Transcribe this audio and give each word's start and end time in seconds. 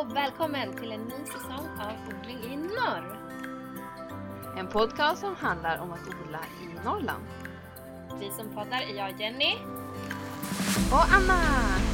och 0.00 0.16
välkommen 0.16 0.72
till 0.72 0.92
en 0.92 1.00
ny 1.00 1.26
säsong 1.26 1.68
av 1.80 1.92
Odling 2.08 2.52
i 2.52 2.56
norr. 2.56 3.18
En 4.58 4.66
podcast 4.66 5.20
som 5.20 5.36
handlar 5.36 5.78
om 5.78 5.92
att 5.92 6.00
odla 6.00 6.40
i 6.62 6.84
Norrland. 6.84 7.24
Vi 8.20 8.30
som 8.30 8.48
poddar 8.54 8.80
är 8.80 8.96
jag 8.96 9.20
Jenny. 9.20 9.54
Och 10.92 11.14
Anna! 11.14 11.89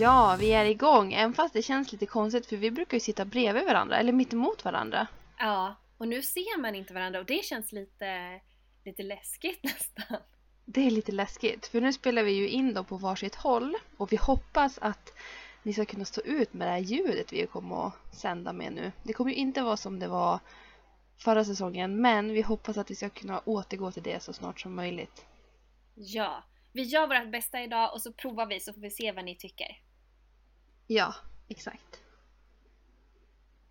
Ja, 0.00 0.36
vi 0.40 0.52
är 0.52 0.64
igång, 0.64 1.12
även 1.12 1.34
fast 1.34 1.54
det 1.54 1.62
känns 1.62 1.92
lite 1.92 2.06
konstigt 2.06 2.46
för 2.46 2.56
vi 2.56 2.70
brukar 2.70 2.96
ju 2.96 3.00
sitta 3.00 3.24
bredvid 3.24 3.64
varandra, 3.64 3.96
eller 3.98 4.12
mitt 4.12 4.32
emot 4.32 4.64
varandra. 4.64 5.06
Ja, 5.38 5.74
och 5.98 6.08
nu 6.08 6.22
ser 6.22 6.60
man 6.60 6.74
inte 6.74 6.94
varandra 6.94 7.20
och 7.20 7.26
det 7.26 7.44
känns 7.44 7.72
lite, 7.72 8.40
lite 8.84 9.02
läskigt 9.02 9.60
nästan. 9.64 10.16
Det 10.64 10.86
är 10.86 10.90
lite 10.90 11.12
läskigt, 11.12 11.66
för 11.66 11.80
nu 11.80 11.92
spelar 11.92 12.22
vi 12.22 12.32
ju 12.32 12.48
in 12.48 12.74
då 12.74 12.84
på 12.84 12.96
varsitt 12.96 13.34
håll 13.34 13.76
och 13.96 14.12
vi 14.12 14.16
hoppas 14.16 14.78
att 14.78 15.12
ni 15.62 15.72
ska 15.72 15.84
kunna 15.84 16.04
stå 16.04 16.20
ut 16.20 16.52
med 16.52 16.68
det 16.68 16.72
här 16.72 16.78
ljudet 16.78 17.32
vi 17.32 17.46
kommer 17.46 17.86
att 17.86 18.14
sända 18.14 18.52
med 18.52 18.72
nu. 18.72 18.92
Det 19.02 19.12
kommer 19.12 19.30
ju 19.30 19.36
inte 19.36 19.62
vara 19.62 19.76
som 19.76 19.98
det 19.98 20.08
var 20.08 20.40
förra 21.18 21.44
säsongen, 21.44 22.00
men 22.00 22.32
vi 22.32 22.42
hoppas 22.42 22.78
att 22.78 22.90
vi 22.90 22.94
ska 22.94 23.08
kunna 23.08 23.38
återgå 23.38 23.92
till 23.92 24.02
det 24.02 24.22
så 24.22 24.32
snart 24.32 24.60
som 24.60 24.74
möjligt. 24.74 25.24
Ja, 25.94 26.44
vi 26.72 26.82
gör 26.82 27.06
vårt 27.06 27.32
bästa 27.32 27.62
idag 27.62 27.92
och 27.92 28.02
så 28.02 28.12
provar 28.12 28.46
vi 28.46 28.60
så 28.60 28.72
får 28.72 28.80
vi 28.80 28.90
se 28.90 29.12
vad 29.12 29.24
ni 29.24 29.36
tycker. 29.36 29.89
Ja, 30.92 31.14
exakt. 31.48 32.02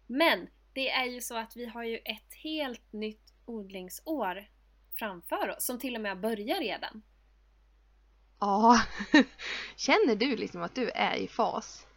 Men 0.08 0.50
det 0.74 0.90
är 0.90 1.06
ju 1.06 1.22
så 1.22 1.38
att 1.38 1.56
vi 1.56 1.66
har 1.66 1.84
ju 1.84 1.98
ett 1.98 2.34
helt 2.44 2.94
nytt 2.94 3.34
odlingsår 3.46 4.50
framför 4.96 5.50
oss 5.50 5.66
som 5.66 5.80
till 5.80 5.96
och 5.96 6.02
med 6.02 6.20
börjar 6.20 6.60
redan. 6.60 7.02
Ja, 8.40 8.82
känner 9.76 10.16
du 10.16 10.36
liksom 10.36 10.62
att 10.62 10.76
du 10.76 10.90
är 10.90 11.16
i 11.16 11.28
fas? 11.28 11.88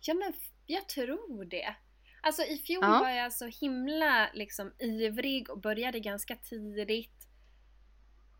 Ja 0.00 0.14
men 0.14 0.32
jag 0.66 0.88
tror 0.88 1.44
det. 1.44 1.76
Alltså 2.22 2.42
i 2.42 2.58
fjol 2.58 2.84
Ja. 2.84 2.98
var 2.98 3.10
jag 3.10 3.32
så 3.32 3.46
himla 3.46 4.30
liksom 4.34 4.72
ivrig 4.78 5.50
och 5.50 5.60
började 5.60 6.00
ganska 6.00 6.36
tidigt. 6.36 7.28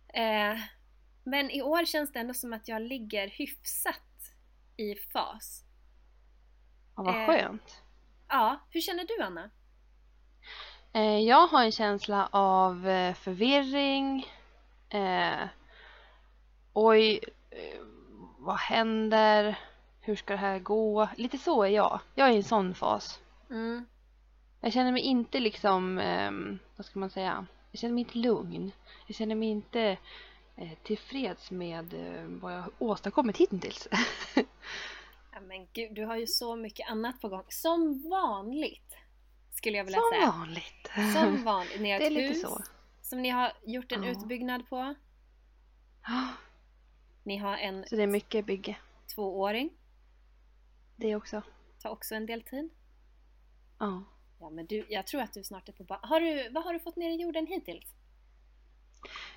Eh, 0.09 0.59
men 1.25 1.51
i 1.51 1.63
år 1.63 1.85
känns 1.85 2.13
det 2.13 2.19
ändå 2.19 2.35
som 2.35 2.53
att 2.53 2.69
jag 2.69 2.83
ligger 2.83 3.29
hyfsat 3.29 4.33
i 4.77 4.95
fas. 4.95 5.66
Ja, 6.97 7.03
vad 7.03 7.15
Eh. 7.21 7.27
skönt. 7.27 7.83
Ja, 8.29 8.61
hur 8.71 8.81
känner 8.81 9.05
du 9.05 9.23
Anna? 9.23 9.51
Eh, 10.93 11.19
Jag 11.19 11.47
har 11.47 11.63
en 11.65 11.73
känsla 11.73 12.29
av 12.33 12.89
eh, 12.89 13.15
förvirring. 13.15 14.27
Eh, 14.89 15.49
oj, 16.73 17.21
eh, 17.51 17.81
vad 18.39 18.57
händer? 18.57 19.59
Hur 20.01 20.17
ska 20.17 20.33
det 20.33 20.39
här 20.39 20.59
gå? 20.59 21.09
Lite 21.17 21.39
så 21.39 21.63
är 21.63 21.69
jag. 21.69 22.01
Jag 22.15 22.29
är 22.29 22.33
i 22.33 22.37
en 22.37 22.45
sån 22.45 22.75
fas. 22.75 23.21
Mm. 23.51 23.87
Jag 24.61 24.73
känner 24.73 24.93
mig 24.93 25.03
inte 25.03 25.41
liksom, 25.41 25.99
ehm, 25.99 26.59
vad 26.77 26.87
ska 26.87 26.99
man 26.99 27.11
säga? 27.11 27.47
Jag 27.71 27.81
känner 27.81 27.95
mig 27.95 28.01
inte 28.01 28.19
lugn. 28.19 28.73
Jag 29.07 29.17
känner 29.17 29.35
mig 29.35 29.49
inte 29.49 29.97
eh, 30.57 30.73
tillfreds 30.83 31.51
med 31.51 31.95
vad 32.41 32.53
jag 32.55 32.61
har 32.61 32.71
åstadkommit 32.79 33.37
hittills. 33.37 33.89
Ja, 35.37 35.43
men 35.43 35.67
gud, 35.73 35.95
du 35.95 36.05
har 36.05 36.17
ju 36.17 36.27
så 36.27 36.57
mycket 36.57 36.89
annat 36.91 37.21
på 37.21 37.29
gång. 37.29 37.45
Som 37.49 38.09
vanligt, 38.11 38.95
skulle 39.51 39.77
jag 39.77 39.85
vilja 39.85 40.01
Som 40.01 40.11
säga. 40.13 40.31
vanligt. 40.31 40.91
Som 41.15 41.45
vanligt. 41.45 41.81
Ni 41.81 41.93
har 41.93 41.99
Det 41.99 42.05
är 42.05 42.07
ett 42.07 42.13
lite 42.13 42.29
hus 42.29 42.41
så. 42.43 42.63
som 43.03 43.23
ni 43.23 43.29
har 43.29 43.53
gjort 43.65 43.93
en 43.93 44.03
Ja. 44.03 44.11
utbyggnad 44.11 44.69
på. 44.69 44.95
Ni 47.23 47.37
har 47.37 47.57
en 47.57 47.85
Så 47.89 47.97
det 47.97 48.03
är 48.03 48.07
mycket 48.07 48.47
bygge. 48.47 48.77
tvååring. 49.15 49.71
Det 50.97 51.17
också. 51.17 51.43
Tar 51.83 51.91
också 51.91 52.15
en 52.15 52.27
del 52.27 52.43
tid. 52.43 52.71
Ja. 53.79 54.03
Ja, 54.41 54.51
men 54.51 54.67
du, 54.67 54.87
jag 54.89 55.07
tror 55.07 55.21
att 55.21 55.33
du 55.33 55.45
snart 55.45 55.69
är 55.69 55.73
på 55.73 55.85
ba- 55.85 56.01
har 56.03 56.21
du, 56.21 56.49
Vad 56.51 56.65
har 56.65 56.73
du 56.73 56.81
fått 56.81 56.97
ner 56.97 57.11
i 57.11 57.23
jorden 57.23 57.47
hittills? 57.47 57.85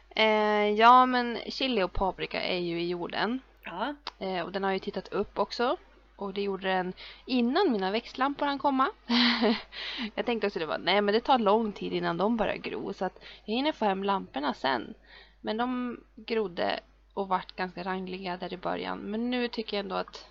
Eh, 0.10 0.26
ja, 0.70 1.06
men 1.06 1.38
chili 1.48 1.84
och 1.84 1.94
paprika 1.94 2.42
är 2.42 2.58
ju 2.60 2.82
i 2.82 2.88
jorden. 2.88 3.40
Ja. 3.64 3.96
Eh, 4.20 4.42
och 4.42 4.52
den 4.52 4.64
har 4.64 4.72
ju 4.72 4.80
tittat 4.80 5.08
upp 5.08 5.40
också. 5.40 5.78
Och 6.22 6.34
det 6.34 6.42
gjorde 6.42 6.68
den 6.68 6.94
innan 7.26 7.72
mina 7.72 7.92
växtlampor 7.92 8.46
hann 8.46 8.60
komma. 8.60 8.90
jag 10.16 10.26
tänkte 10.26 10.48
också 10.48 10.60
det 10.60 10.66
var, 10.66 10.78
nej 10.78 11.02
men 11.02 11.14
det 11.14 11.22
tar 11.22 11.40
lång 11.40 11.72
tid 11.72 11.94
innan 11.94 12.18
de 12.18 12.38
börjar 12.38 12.56
gro. 12.56 12.94
Så 12.94 13.06
att 13.06 13.20
jag 13.46 13.56
hinner 13.56 13.72
få 13.72 13.86
hem 13.86 14.04
lamporna 14.04 14.54
sen. 14.54 14.94
Men 15.42 15.58
de 15.58 15.98
grodde 16.16 16.80
och 17.14 17.28
vart 17.28 17.56
ganska 17.56 17.84
rangliga 17.84 18.38
där 18.38 18.54
i 18.54 18.58
början. 18.58 19.00
Men 19.00 19.30
nu 19.30 19.48
tycker 19.48 19.78
jag 19.78 19.84
ändå 19.84 19.96
att 19.96 20.26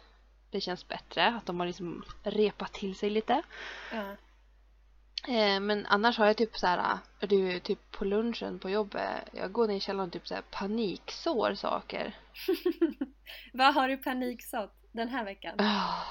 det 0.50 0.60
känns 0.60 0.88
bättre. 0.88 1.26
Att 1.26 1.46
de 1.46 1.60
har 1.60 1.66
liksom 1.66 2.04
repat 2.22 2.72
till 2.72 2.94
sig 2.94 3.10
lite. 3.10 3.42
Eh, 5.28 5.60
men 5.60 5.86
annars 5.86 6.18
har 6.18 6.26
jag 6.26 6.36
typ 6.36 6.56
så 6.56 6.66
här, 6.66 6.98
du 7.20 7.60
typ 7.60 7.90
på 7.90 8.04
lunchen 8.04 8.58
på 8.58 8.70
jobbet, 8.70 9.28
jag 9.32 9.52
går 9.52 9.68
ner 9.68 9.76
i 9.76 9.80
källaren 9.80 10.08
och 10.08 10.12
typ 10.12 10.28
så 10.28 10.34
här 10.34 10.42
paniksår 10.50 11.54
saker. 11.54 12.16
vad 13.52 13.74
har 13.74 13.88
du 13.88 13.96
paniksått 13.96 14.77
den 14.92 15.08
här 15.08 15.24
veckan? 15.24 15.54
Ja, 15.58 16.04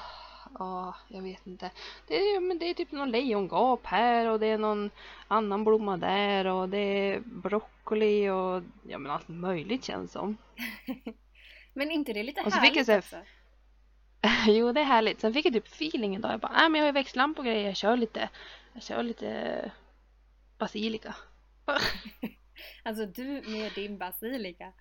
ah, 0.58 0.94
jag 1.08 1.22
vet 1.22 1.46
inte. 1.46 1.70
Det 2.06 2.14
är, 2.14 2.40
men 2.40 2.58
det 2.58 2.66
är 2.70 2.74
typ 2.74 2.92
någon 2.92 3.10
lejongap 3.10 3.86
här 3.86 4.26
och 4.26 4.40
det 4.40 4.46
är 4.46 4.58
någon 4.58 4.90
annan 5.28 5.64
blomma 5.64 5.96
där 5.96 6.44
och 6.44 6.68
det 6.68 6.78
är 6.78 7.20
broccoli 7.20 8.28
och 8.30 8.62
ja 8.88 8.98
men 8.98 9.12
allt 9.12 9.28
möjligt 9.28 9.84
känns 9.84 10.12
som. 10.12 10.36
Men 11.72 11.90
inte 11.90 12.12
det 12.12 12.20
är 12.20 12.24
lite 12.24 12.40
Och 12.40 12.52
så 12.52 12.58
härligt 12.58 12.86
så 12.86 12.92
här- 12.92 12.98
också? 12.98 13.16
jo 14.46 14.72
det 14.72 14.80
är 14.80 14.84
härligt. 14.84 15.20
Sen 15.20 15.34
fick 15.34 15.46
jag 15.46 15.52
typ 15.52 15.66
feeling 15.66 16.16
idag. 16.16 16.32
Jag 16.32 16.40
bara, 16.40 16.52
nej 16.52 16.68
men 16.68 16.78
jag 16.78 16.82
har 16.82 16.88
ju 16.88 16.92
växtlampor 16.92 17.42
och 17.42 17.46
grejer. 17.46 17.66
Jag 17.66 17.76
kör 17.76 17.96
lite, 17.96 18.28
jag 18.72 18.82
kör 18.82 19.02
lite 19.02 19.70
basilika. 20.58 21.14
Alltså 22.82 23.06
du 23.06 23.42
med 23.46 23.72
din 23.74 23.98
basilika. 23.98 24.72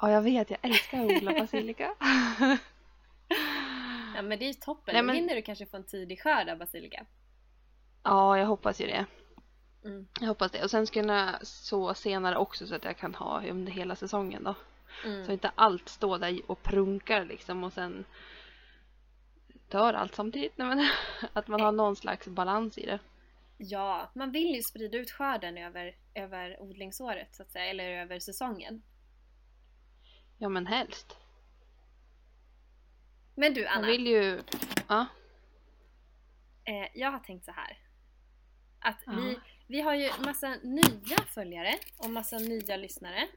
Ja 0.00 0.10
jag 0.10 0.22
vet, 0.22 0.50
jag 0.50 0.58
älskar 0.62 1.04
att 1.04 1.10
odla 1.10 1.32
basilika. 1.32 1.94
Ja 4.18 4.22
men 4.22 4.38
det 4.38 4.44
är 4.44 4.46
ju 4.46 4.54
toppen. 4.54 4.92
Nej, 4.94 5.02
men- 5.02 5.14
hinner 5.16 5.34
du 5.34 5.42
kanske 5.42 5.66
få 5.66 5.76
en 5.76 5.84
tidig 5.84 6.22
skörd 6.22 6.48
av 6.48 6.58
basilika. 6.58 7.06
ja 8.02 8.38
jag 8.38 8.46
hoppas 8.46 8.80
ju 8.80 8.86
det. 8.86 9.06
Mm. 9.84 10.08
Jag 10.20 10.28
hoppas 10.28 10.52
det. 10.52 10.64
Och 10.64 10.70
sen 10.70 10.86
ska 10.86 11.02
jag 11.02 11.46
så 11.46 11.94
senare 11.94 12.36
också 12.36 12.66
så 12.66 12.74
att 12.74 12.84
jag 12.84 12.96
kan 12.96 13.14
ha 13.14 13.46
under 13.48 13.72
hela 13.72 13.96
säsongen 13.96 14.44
då. 14.44 14.54
Så 15.02 15.08
Mm. 15.08 15.30
inte 15.30 15.50
allt 15.54 15.88
står 15.88 16.18
där 16.18 16.40
och 16.46 16.62
prunkar 16.62 17.24
liksom 17.24 17.64
och 17.64 17.72
sen 17.72 18.04
dör 19.68 19.94
allt 19.94 20.14
samtidigt. 20.14 20.58
Nej, 20.58 20.66
men, 20.68 20.88
att 21.32 21.48
man 21.48 21.60
har 21.60 21.72
någon 21.72 21.96
slags 21.96 22.26
balans 22.28 22.78
i 22.78 22.86
det. 22.86 22.98
Ja, 23.58 24.10
man 24.14 24.30
vill 24.32 24.54
ju 24.54 24.62
sprida 24.62 24.98
ut 24.98 25.10
skörden 25.10 25.58
över, 25.58 25.96
över 26.14 26.62
odlingsåret 26.62 27.34
så 27.34 27.42
att 27.42 27.50
säga, 27.50 27.66
eller 27.66 27.90
över 27.90 28.18
säsongen. 28.18 28.82
Ja 30.38 30.48
men 30.48 30.66
helst. 30.66 31.16
Men 33.38 33.54
du 33.54 33.66
Anna, 33.66 33.86
vill 33.86 34.06
ju... 34.06 34.42
Ja. 34.88 35.06
eh, 36.64 36.88
jag 36.94 37.10
har 37.10 37.18
tänkt 37.18 37.44
så 37.44 37.52
här. 37.52 37.78
Att 38.80 38.96
Ja. 39.06 39.12
vi, 39.12 39.38
vi 39.66 39.80
har 39.80 39.94
ju 39.94 40.10
massa 40.24 40.54
nya 40.62 41.18
följare 41.34 41.74
och 41.96 42.10
massa 42.10 42.38
nya 42.38 42.76
lyssnare. 42.76 43.28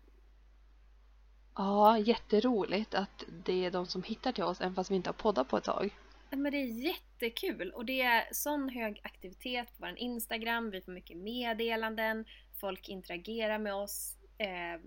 ja, 1.56 1.98
jätteroligt 1.98 2.94
att 2.94 3.24
det 3.46 3.66
är 3.66 3.72
de 3.72 3.86
som 3.86 4.04
hittar 4.04 4.32
till 4.32 4.44
oss 4.44 4.62
även 4.62 4.76
fast 4.76 4.92
vi 4.92 4.96
inte 4.96 5.10
har 5.10 5.14
poddat 5.14 5.48
på 5.48 5.58
ett 5.58 5.64
tag. 5.64 5.90
Men 6.30 6.52
det 6.52 6.58
är 6.58 6.84
jättekul 6.86 7.72
och 7.72 7.86
det 7.86 8.02
är 8.02 8.28
sån 8.32 8.70
hög 8.70 9.00
aktivitet 9.04 9.68
på 9.68 9.86
vår 9.86 9.98
Instagram, 9.98 10.72
vi 10.72 10.82
får 10.82 10.92
mycket 10.92 11.18
meddelanden, 11.18 12.26
folk 12.60 12.90
interagerar 12.90 13.58
med 13.60 13.74
oss. 13.74 14.18
Eh, 14.38 14.82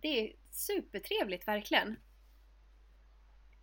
det 0.00 0.08
är 0.20 0.32
supertrevligt 0.50 1.48
verkligen. 1.48 1.96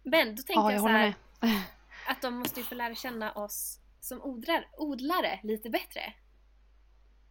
Men 0.04 0.36
då 0.36 0.42
tänkte 0.42 0.54
Ja, 0.54 0.72
jag, 0.72 0.74
jag 0.74 0.82
så 0.82 0.88
här, 0.88 1.14
att 2.08 2.22
de 2.22 2.34
måste 2.34 2.60
ju 2.60 2.66
få 2.66 2.76
lära 2.76 2.96
känna 2.96 3.32
oss 3.32 3.80
som 4.00 4.22
odlar, 4.22 4.68
odlare 4.78 5.40
lite 5.44 5.70
bättre. 5.70 6.14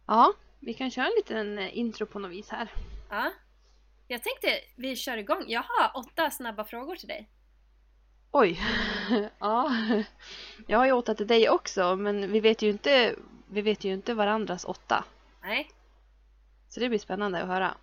Ja, 0.07 0.33
vi 0.59 0.73
kan 0.73 0.91
köra 0.91 1.05
en 1.05 1.13
liten 1.17 1.59
eh, 1.59 1.77
intro 1.77 2.05
på 2.05 2.19
något 2.19 2.31
vis 2.31 2.49
här. 2.49 2.71
Ja. 3.09 3.31
Jag 4.07 4.23
tänkte 4.23 4.47
vi 4.75 4.95
kör 4.95 5.17
igång. 5.17 5.45
Jag 5.47 5.63
har 5.63 5.91
åtta 5.99 6.31
snabba 6.31 6.63
frågor 6.63 6.95
till 6.95 7.07
dig. 7.07 7.29
Oj. 8.31 8.61
ja. 9.39 9.71
Jag 10.67 10.77
har 10.77 10.85
ju 10.85 10.91
åtta 10.91 11.15
till 11.15 11.27
dig 11.27 11.49
också 11.49 11.95
men 11.95 12.31
vi 12.31 12.39
vet 12.39 12.61
ju 12.61 12.69
inte, 12.69 13.15
vi 13.49 13.61
vet 13.61 13.83
ju 13.83 13.93
inte 13.93 14.13
varandras 14.13 14.65
åtta. 14.65 15.03
Nej, 15.41 15.69
Så 16.67 16.79
det 16.79 16.89
blir 16.89 16.99
spännande 16.99 17.41
att 17.41 17.47
höra. 17.47 17.77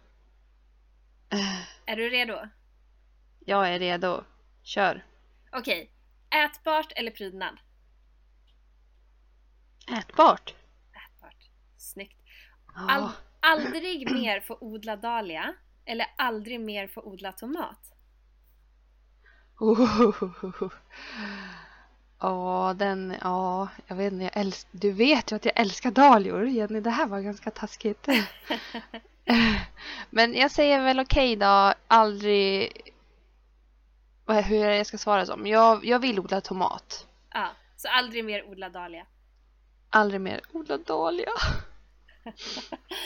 är 1.87 1.97
du 1.97 2.11
redo? 2.11 2.49
Jag 3.45 3.75
är 3.75 3.79
redo. 3.79 4.25
Kör. 4.67 5.05
Okej. 5.53 5.91
Ätbart 6.31 6.93
eller 6.97 7.11
prydnad? 7.11 7.59
Ätbart. 9.99 10.55
Ätbart. 10.91 11.51
Snyggt. 11.77 12.21
All, 12.75 13.11
aldrig 13.41 14.13
mer 14.13 14.41
få 14.41 14.59
odla 14.61 14.97
dahlia 14.97 15.55
eller 15.85 16.07
aldrig 16.19 16.61
mer 16.61 16.89
få 16.89 17.01
odla 17.01 17.33
tomat? 17.33 17.93
Oh. 19.59 20.69
Ja, 22.19 22.75
den, 22.79 23.15
ja, 23.21 23.69
jag 23.87 23.97
vet 23.97 24.13
inte, 24.13 24.25
jag 24.25 24.37
älsk, 24.37 24.69
du 24.71 24.93
vet 24.93 25.33
ju 25.33 25.37
att 25.37 25.45
jag 25.45 25.61
älskar 25.61 25.91
dahlior, 25.91 26.47
Jenny, 26.47 26.81
det 26.81 26.91
här 26.91 27.07
var 27.07 27.21
ganska 27.21 27.51
taskigt. 27.51 28.07
Men 30.11 30.35
jag 30.35 30.51
säger 30.51 30.83
väl 30.83 31.01
okej 31.01 31.37
då, 31.37 31.75
aldrig, 31.89 32.73
hur 34.35 34.57
jag 34.57 34.87
ska 34.87 34.99
svara 34.99 35.27
som? 35.27 35.47
Jag, 35.47 35.85
jag 35.85 35.99
vill 35.99 36.21
odla 36.21 36.41
tomat. 36.41 37.07
Ja, 37.31 37.49
så 37.77 37.89
aldrig 37.89 38.25
mer 38.25 38.45
odla 38.49 38.69
dahlia. 38.69 39.07
Aldrig 39.91 40.21
mer 40.21 40.41
odla 40.53 40.79
dahlia. 40.79 41.31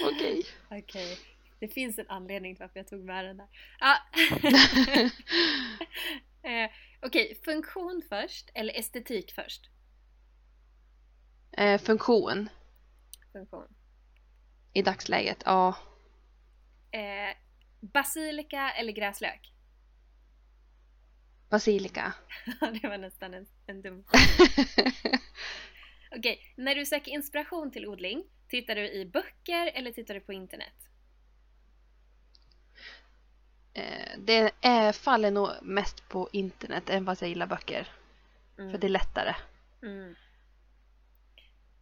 Okej. 0.04 0.42
Okej, 0.70 1.18
det 1.58 1.68
finns 1.68 1.98
en 1.98 2.08
anledning 2.08 2.56
till 2.56 2.62
varför 2.62 2.78
jag 2.78 2.88
tog 2.88 3.04
med 3.04 3.24
den 3.24 3.36
där. 3.36 3.46
Ja. 3.80 3.96
eh, 6.50 6.70
Okej, 7.02 7.40
funktion 7.44 8.02
först 8.08 8.50
eller 8.54 8.78
estetik 8.78 9.32
först? 9.32 9.70
Eh, 11.52 11.80
funktion 11.80 12.48
Funktion. 13.32 13.74
i 14.72 14.82
dagsläget, 14.82 15.42
ja. 15.44 15.74
Eh, 16.90 17.36
basilika 17.80 18.70
eller 18.70 18.92
gräslök? 18.92 19.52
Basilika. 21.50 22.12
det 22.82 22.88
var 22.88 22.98
nästan 22.98 23.34
en, 23.34 23.46
en 23.66 23.82
dum 23.82 24.04
Okej, 26.16 26.40
när 26.56 26.74
du 26.74 26.86
söker 26.86 27.10
inspiration 27.10 27.70
till 27.70 27.86
odling, 27.86 28.24
tittar 28.48 28.74
du 28.74 28.90
i 28.90 29.06
böcker 29.06 29.70
eller 29.74 29.92
tittar 29.92 30.14
du 30.14 30.20
på 30.20 30.32
internet? 30.32 30.74
Eh, 33.72 34.18
det 34.18 34.50
är, 34.60 34.92
faller 34.92 35.30
nog 35.30 35.48
mest 35.62 36.08
på 36.08 36.28
internet 36.32 36.90
än 36.90 37.04
vad 37.04 37.22
jag 37.22 37.28
gillar 37.28 37.46
böcker. 37.46 37.88
Mm. 38.58 38.70
För 38.70 38.78
det 38.78 38.86
är 38.86 38.88
lättare. 38.88 39.34
Mm. 39.82 40.14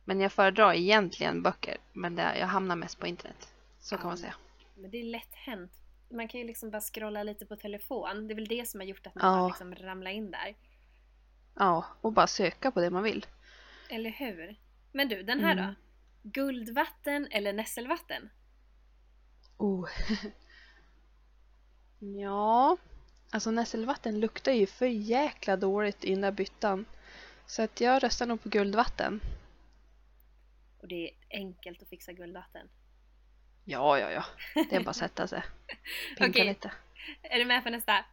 Men 0.04 0.20
jag 0.20 0.32
föredrar 0.32 0.74
egentligen 0.74 1.42
böcker. 1.42 1.76
Men 1.92 2.14
det, 2.16 2.38
jag 2.38 2.46
hamnar 2.46 2.76
mest 2.76 2.98
på 2.98 3.06
internet. 3.06 3.52
Så 3.80 3.96
kan 3.96 4.02
Ja. 4.04 4.08
man 4.08 4.18
säga. 4.18 4.34
Men 4.74 4.90
det 4.90 4.98
är 4.98 5.04
lätt 5.04 5.34
hänt. 5.34 5.72
Man 6.10 6.28
kan 6.28 6.40
ju 6.40 6.46
liksom 6.46 6.70
bara 6.70 6.80
scrolla 6.80 7.22
lite 7.22 7.46
på 7.46 7.56
telefon. 7.56 8.28
Det 8.28 8.32
är 8.32 8.36
väl 8.36 8.48
det 8.48 8.68
som 8.68 8.80
har 8.80 8.86
gjort 8.86 9.06
att 9.06 9.14
man 9.14 9.24
Ja. 9.34 9.40
har 9.40 9.48
liksom 9.48 9.74
ramlat 9.74 10.12
in 10.12 10.30
där. 10.30 10.54
Ja, 11.54 11.84
och 12.00 12.12
bara 12.12 12.26
söka 12.26 12.70
på 12.70 12.80
det 12.80 12.90
man 12.90 13.02
vill. 13.02 13.26
Eller 13.88 14.10
hur? 14.10 14.56
Men 14.92 15.08
du, 15.08 15.22
den 15.22 15.40
här 15.40 15.52
Mm. 15.52 15.64
då? 15.66 15.74
Guldvatten 16.30 17.28
eller 17.30 17.52
nässelvatten? 17.52 18.30
Oh. 19.56 19.88
ja, 21.98 22.76
alltså 23.30 23.50
nässelvatten 23.50 24.20
luktar 24.20 24.52
ju 24.52 24.66
för 24.66 24.86
jäkla 24.86 25.56
dåligt 25.56 26.04
i 26.04 26.10
den 26.10 26.20
där 26.20 26.32
byttan. 26.32 26.84
Så 27.46 27.62
att 27.62 27.80
jag 27.80 28.02
röstar 28.02 28.26
nog 28.26 28.42
på 28.42 28.48
guldvatten. 28.48 29.20
Och 30.80 30.88
det 30.88 31.08
är 31.10 31.14
enkelt 31.30 31.82
att 31.82 31.88
fixa 31.88 32.12
guldvatten. 32.12 32.68
Ja, 33.70 33.98
ja, 33.98 34.10
ja. 34.10 34.24
Det 34.54 34.76
är 34.76 34.80
bara 34.80 34.90
att 34.90 34.96
sätta 34.96 35.26
sig. 35.26 35.42
Pinka 36.18 36.30
Okej. 36.30 36.44
lite. 36.48 36.70
Är 37.22 37.38
du 37.38 37.44
med 37.44 37.64
på 37.64 37.70
nästa? 37.70 38.04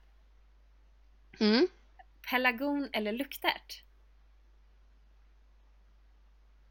Mm. 1.39 1.67
Pelargon 2.29 2.89
eller 2.93 3.11
luktärt? 3.11 3.83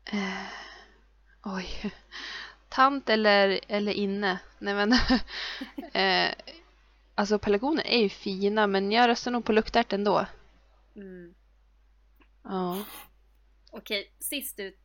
Eh, 0.04 0.46
oj. 1.42 1.92
Tant 2.68 3.08
eller, 3.08 3.60
eller 3.68 3.92
inne? 3.92 4.38
Nej 4.58 4.74
men. 4.74 4.92
eh, 5.92 6.34
alltså 7.14 7.38
pelargoner 7.38 7.86
är 7.86 7.98
ju 7.98 8.08
fina 8.08 8.66
men 8.66 8.92
jag 8.92 9.08
röstar 9.08 9.30
nog 9.30 9.44
på 9.44 9.52
luktärt 9.52 9.92
ändå. 9.92 10.26
Mm. 10.96 11.34
Ja. 12.42 12.84
Okej, 13.70 14.12
sist 14.18 14.60
ut. 14.60 14.83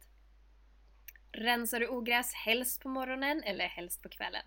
Rensar 1.40 1.80
du 1.80 1.88
ogräs 1.88 2.34
helst 2.34 2.82
på 2.82 2.90
morgonen 2.90 3.44
eller 3.44 3.68
helst 3.68 4.02
på 4.02 4.10
kvällen? 4.10 4.42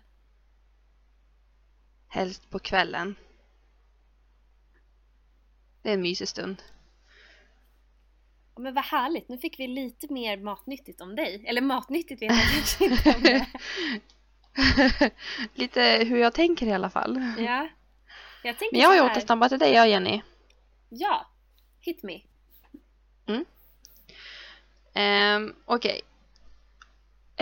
Helst 2.07 2.49
på 2.49 2.59
kvällen. 2.59 3.15
Det 5.81 5.89
är 5.89 5.93
en 5.93 6.01
mysig 6.01 6.27
stund. 6.27 6.63
Ja, 8.55 8.61
Men 8.61 8.73
vad 8.73 8.83
härligt, 8.83 9.29
nu 9.29 9.37
fick 9.37 9.59
vi 9.59 9.67
lite 9.67 10.13
mer 10.13 10.37
matnyttigt 10.37 11.01
om 11.01 11.15
dig. 11.15 11.43
Eller 11.47 11.61
matnyttigt 11.61 12.21
vet 12.21 12.31
jag 12.31 12.51
kanske 12.53 12.85
inte 12.85 13.15
om 13.15 13.23
det 13.23 13.47
Lite 15.53 15.81
hur 15.81 16.17
jag 16.17 16.33
tänker 16.33 16.65
i 16.65 16.73
alla 16.73 16.89
fall. 16.89 17.35
Ja. 17.37 17.69
Jag 18.43 18.57
tänker 18.59 18.75
Men 18.75 18.81
jag 18.81 18.89
har 18.89 18.95
ju 18.95 19.01
återstampat 19.01 19.49
till 19.49 19.59
dig, 19.59 19.73
jag 19.73 19.89
Jenny. 19.89 20.21
Ja, 20.89 21.31
hit 21.79 22.03
me. 22.03 22.21
Um, 24.95 25.55
Okej. 25.65 26.01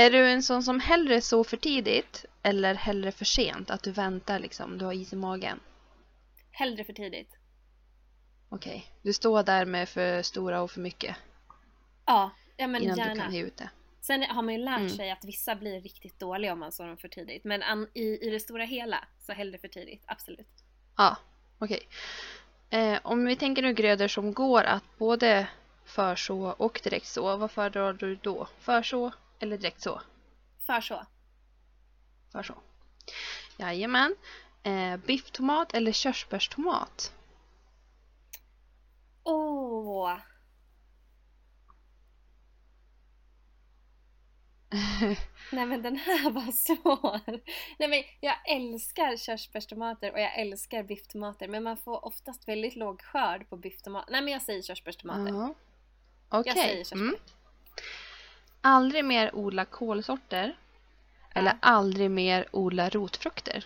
Är 0.01 0.12
du 0.12 0.27
en 0.30 0.44
sån 0.44 0.63
som 0.63 0.80
hellre 0.80 1.21
så 1.21 1.44
för 1.44 1.57
tidigt 1.57 2.25
eller 2.44 2.75
hellre 2.75 3.12
för 3.12 3.25
sent? 3.25 3.69
Att 3.69 3.83
du 3.83 3.92
väntar 3.92 4.39
liksom, 4.39 4.77
du 4.77 4.86
har 4.86 4.94
is 4.94 5.13
i 5.13 5.15
magen? 5.15 5.59
Hellre 6.51 6.83
för 6.83 6.94
tidigt. 6.94 7.30
Okej. 8.50 8.86
Du 9.01 9.13
står 9.13 9.44
där 9.44 9.65
med 9.65 9.89
för 9.89 10.21
stora 10.21 10.62
och 10.62 10.71
för 10.71 10.81
mycket 10.81 11.15
Ja, 12.06 12.31
ja 12.57 12.68
men 12.68 12.83
innan 12.83 12.95
du 12.98 13.01
gärna. 13.03 13.24
kan 13.24 13.33
ge 13.33 13.42
ut 13.42 13.57
det. 13.57 13.69
Sen 14.01 14.24
har 14.24 14.42
man 14.42 14.53
ju 14.53 14.59
lärt 14.59 14.77
Mm. 14.80 14.89
sig 14.89 15.12
att 15.12 15.25
vissa 15.25 15.56
blir 15.56 15.81
riktigt 15.81 16.19
dåliga 16.19 16.54
om 16.54 16.59
man 16.59 16.71
sår 16.71 16.88
dem 16.88 16.97
för 16.97 17.07
tidigt. 17.07 17.44
Men 17.44 17.63
an, 17.63 17.88
i, 17.94 18.27
i 18.27 18.30
det 18.30 18.39
stora 18.39 18.63
hela, 18.65 19.07
så 19.19 19.31
hellre 19.33 19.57
för 19.57 19.68
tidigt. 19.68 20.04
Absolut. 20.06 20.47
Ja, 20.97 21.18
okej. 21.59 21.88
Eh, 22.69 23.00
om 23.04 23.25
vi 23.25 23.36
tänker 23.36 23.62
nu 23.62 23.74
grödor 23.74 24.07
som 24.07 24.33
går 24.33 24.63
att 24.63 24.83
både 24.97 25.47
förså 25.86 26.38
och 26.57 26.80
direkt 26.83 27.07
så, 27.07 27.38
vad 27.38 27.51
föredrar 27.51 27.94
du 27.94 28.15
då? 28.15 28.47
Förså 28.59 29.12
eller 29.41 29.57
direkt 29.57 29.81
så? 29.81 30.01
För 30.65 30.81
så. 30.81 31.05
Förså. 32.31 32.53
Jajamän. 33.57 34.16
Eh, 34.63 34.97
bifftomat 34.97 35.73
eller 35.73 35.92
körsbärstomat? 35.92 37.13
Åh! 39.23 40.18
Nej 45.51 45.66
men 45.66 45.81
den 45.81 45.95
här 45.95 46.30
var 46.30 46.51
svår. 46.51 47.19
Nej 47.80 47.89
men 47.89 48.04
jag 48.19 48.49
älskar 48.49 49.18
körsbärstomater 49.18 50.11
och 50.11 50.19
jag 50.19 50.39
älskar 50.39 50.83
bifftomater 50.83 51.47
men 51.47 51.63
man 51.63 51.77
får 51.77 52.06
oftast 52.06 52.47
väldigt 52.47 52.75
låg 52.75 53.01
skörd 53.01 53.49
på 53.49 53.57
bifftomater. 53.57 54.11
Nej 54.11 54.21
men 54.21 54.33
jag 54.33 54.42
säger 54.42 54.61
körsbärstomater. 54.61 55.33
Ja. 55.33 55.54
Jag 56.30 56.54
säger 56.54 56.68
Okej. 56.68 56.85
körsbär. 56.85 56.97
Mm. 56.97 57.16
Aldrig 58.61 59.06
mer 59.06 59.35
odla 59.35 59.65
kolsorter. 59.65 60.57
Eller 61.35 61.57
aldrig 61.59 62.11
mer 62.11 62.47
odla 62.51 62.89
rotfrukter. 62.89 63.65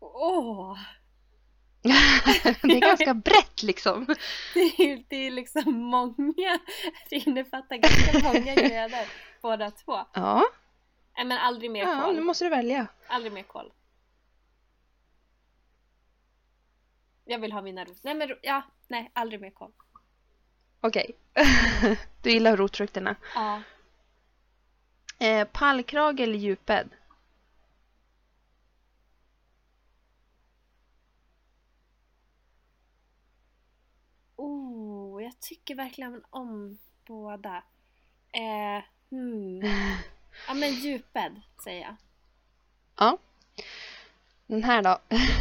Åh! 0.00 0.78
det 2.62 2.76
är 2.76 2.80
ganska 2.80 3.14
brett 3.14 3.62
liksom. 3.62 4.06
Det 4.54 4.60
är, 4.60 5.04
det 5.08 5.16
är 5.16 5.30
liksom 5.30 5.72
många, 5.74 6.58
det 7.10 7.16
innefattar 7.16 7.76
ganska 7.76 8.28
många 8.28 8.54
grödor 8.54 9.08
båda 9.42 9.70
två. 9.70 10.00
Ja, 10.12 10.44
Nej 11.16 11.26
men 11.26 11.38
aldrig 11.38 11.70
mer 11.70 11.82
ja 11.82 12.02
kol. 12.04 12.14
nu 12.14 12.20
måste 12.20 12.44
du 12.44 12.48
välja. 12.48 12.86
Aldrig 13.06 13.32
mer 13.32 13.42
kol. 13.42 13.72
Jag 17.24 17.38
vill 17.38 17.52
ha 17.52 17.62
mina 17.62 17.84
rot. 17.84 17.98
Nej 18.02 18.14
men 18.14 18.36
ja, 18.42 18.62
nej 18.88 19.10
aldrig 19.14 19.40
mer 19.40 19.50
kol. 19.50 19.72
Okej. 20.84 21.10
du 22.22 22.30
gillar 22.30 22.56
rotfrukterna. 22.56 23.16
Ja. 23.34 23.62
Eh, 25.18 25.44
pallkrage 25.44 26.20
eller 26.20 26.38
djupbädd? 26.38 26.88
Oh, 34.36 35.22
jag 35.22 35.40
tycker 35.40 35.74
verkligen 35.74 36.22
om 36.30 36.78
båda. 37.06 37.62
Eh, 38.32 38.84
hmm. 39.10 39.62
Ja 40.48 40.54
men 40.54 40.74
djupbädd 40.74 41.40
säger 41.64 41.82
jag. 41.82 41.96
Ja. 42.96 43.18
Den 44.46 44.64
här 44.64 44.82
då. 44.82 44.98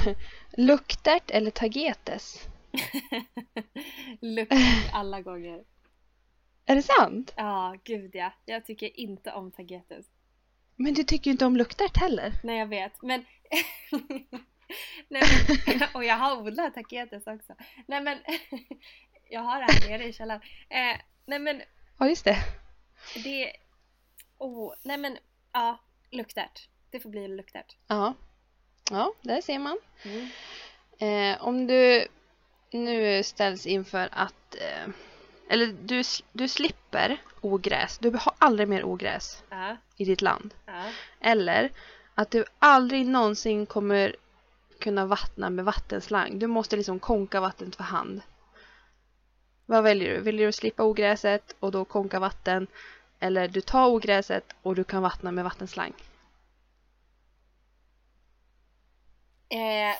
Luktärt 0.57 1.31
eller 1.31 1.51
tagetes? 1.51 2.50
Luktar 4.21 4.57
alla 4.93 5.21
gånger. 5.21 5.63
Är 6.65 6.75
det 6.75 6.81
sant? 6.81 7.33
Ja, 7.35 7.75
gud 7.83 8.15
ja. 8.15 8.33
Jag 8.45 8.65
tycker 8.65 8.99
inte 8.99 9.31
om 9.31 9.51
tagetes. 9.51 10.05
Men 10.75 10.93
du 10.93 11.03
tycker 11.03 11.25
ju 11.25 11.31
inte 11.31 11.45
om 11.45 11.57
luktärt 11.57 11.97
heller. 11.97 12.33
Nej 12.43 12.57
jag 12.59 12.67
vet, 12.67 13.01
men 13.01 13.25
Nej, 15.07 15.21
men, 15.67 15.87
och 15.93 16.03
jag 16.03 16.15
har 16.15 16.37
odlat 16.41 16.73
taketes 16.73 17.27
också. 17.27 17.55
Nej 17.87 18.01
men, 18.01 18.17
jag 19.29 19.41
har 19.41 19.59
det 19.59 19.73
här 19.73 19.89
nere 19.89 20.07
i 20.07 20.13
källaren. 20.13 20.41
Eh, 20.69 20.97
nej 21.25 21.39
men, 21.39 21.61
Ja, 21.97 22.09
just 22.09 22.25
det. 22.25 22.37
det... 23.23 23.51
Oh, 24.37 24.73
nej 24.83 24.97
men, 24.97 25.17
ja, 25.51 25.77
luktärt. 26.11 26.69
Det 26.89 26.99
får 26.99 27.09
bli 27.09 27.27
luktärt. 27.27 27.77
Ja. 27.87 28.13
Ja, 28.91 29.13
där 29.21 29.41
ser 29.41 29.59
man. 29.59 29.79
Mm. 30.05 30.29
Eh, 31.33 31.43
om 31.43 31.67
du 31.67 32.07
nu 32.71 33.23
ställs 33.23 33.65
inför 33.65 34.09
att... 34.11 34.55
Eh, 34.55 34.93
eller 35.49 35.67
du, 35.81 36.03
du 36.31 36.47
slipper 36.47 37.17
ogräs. 37.41 37.97
Du 37.97 38.09
har 38.09 38.33
aldrig 38.37 38.67
mer 38.67 38.83
ogräs 38.83 39.43
Ja, 39.49 39.77
i 39.97 40.05
ditt 40.05 40.21
land. 40.21 40.53
ja. 40.65 40.83
Eller 41.19 41.71
att 42.15 42.31
du 42.31 42.45
aldrig 42.59 43.07
någonsin 43.07 43.65
kommer 43.65 44.15
kunna 44.79 45.05
vattna 45.05 45.49
med 45.49 45.65
vattenslang. 45.65 46.39
Du 46.39 46.47
måste 46.47 46.77
liksom 46.77 46.99
konka 46.99 47.39
vattnet 47.41 47.75
för 47.75 47.83
hand. 47.83 48.21
Vad 49.65 49.83
väljer 49.83 50.13
du? 50.13 50.21
Väljer 50.21 50.45
du 50.45 50.51
slippa 50.51 50.83
ogräset 50.83 51.55
och 51.59 51.71
då 51.71 51.85
konka 51.85 52.19
vatten? 52.19 52.67
Eller 53.19 53.47
du 53.47 53.61
tar 53.61 53.87
ogräset 53.87 54.53
och 54.61 54.75
du 54.75 54.83
kan 54.83 55.01
vattna 55.01 55.31
med 55.31 55.43
vattenslang? 55.43 55.93
Eh, 59.49 59.95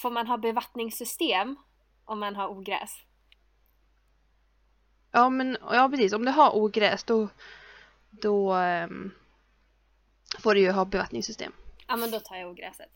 får 0.00 0.10
man 0.10 0.26
ha 0.26 0.36
bevattningssystem 0.36 1.56
om 2.04 2.18
man 2.20 2.36
har 2.36 2.48
ogräs? 2.48 2.90
Ja, 5.10 5.30
men 5.30 5.56
ja, 5.60 5.88
precis. 5.88 6.12
Om 6.12 6.24
du 6.24 6.30
har 6.30 6.56
ogräs 6.56 7.04
då, 7.04 7.28
då 8.10 8.52
ehm, 8.52 9.10
får 10.38 10.54
du 10.54 10.60
ju 10.60 10.70
ha 10.70 10.84
bevattningssystem. 10.84 11.52
Ja 11.88 11.96
men 11.96 12.10
då 12.10 12.20
tar 12.20 12.36
jag 12.36 12.50
ogräset. 12.50 12.90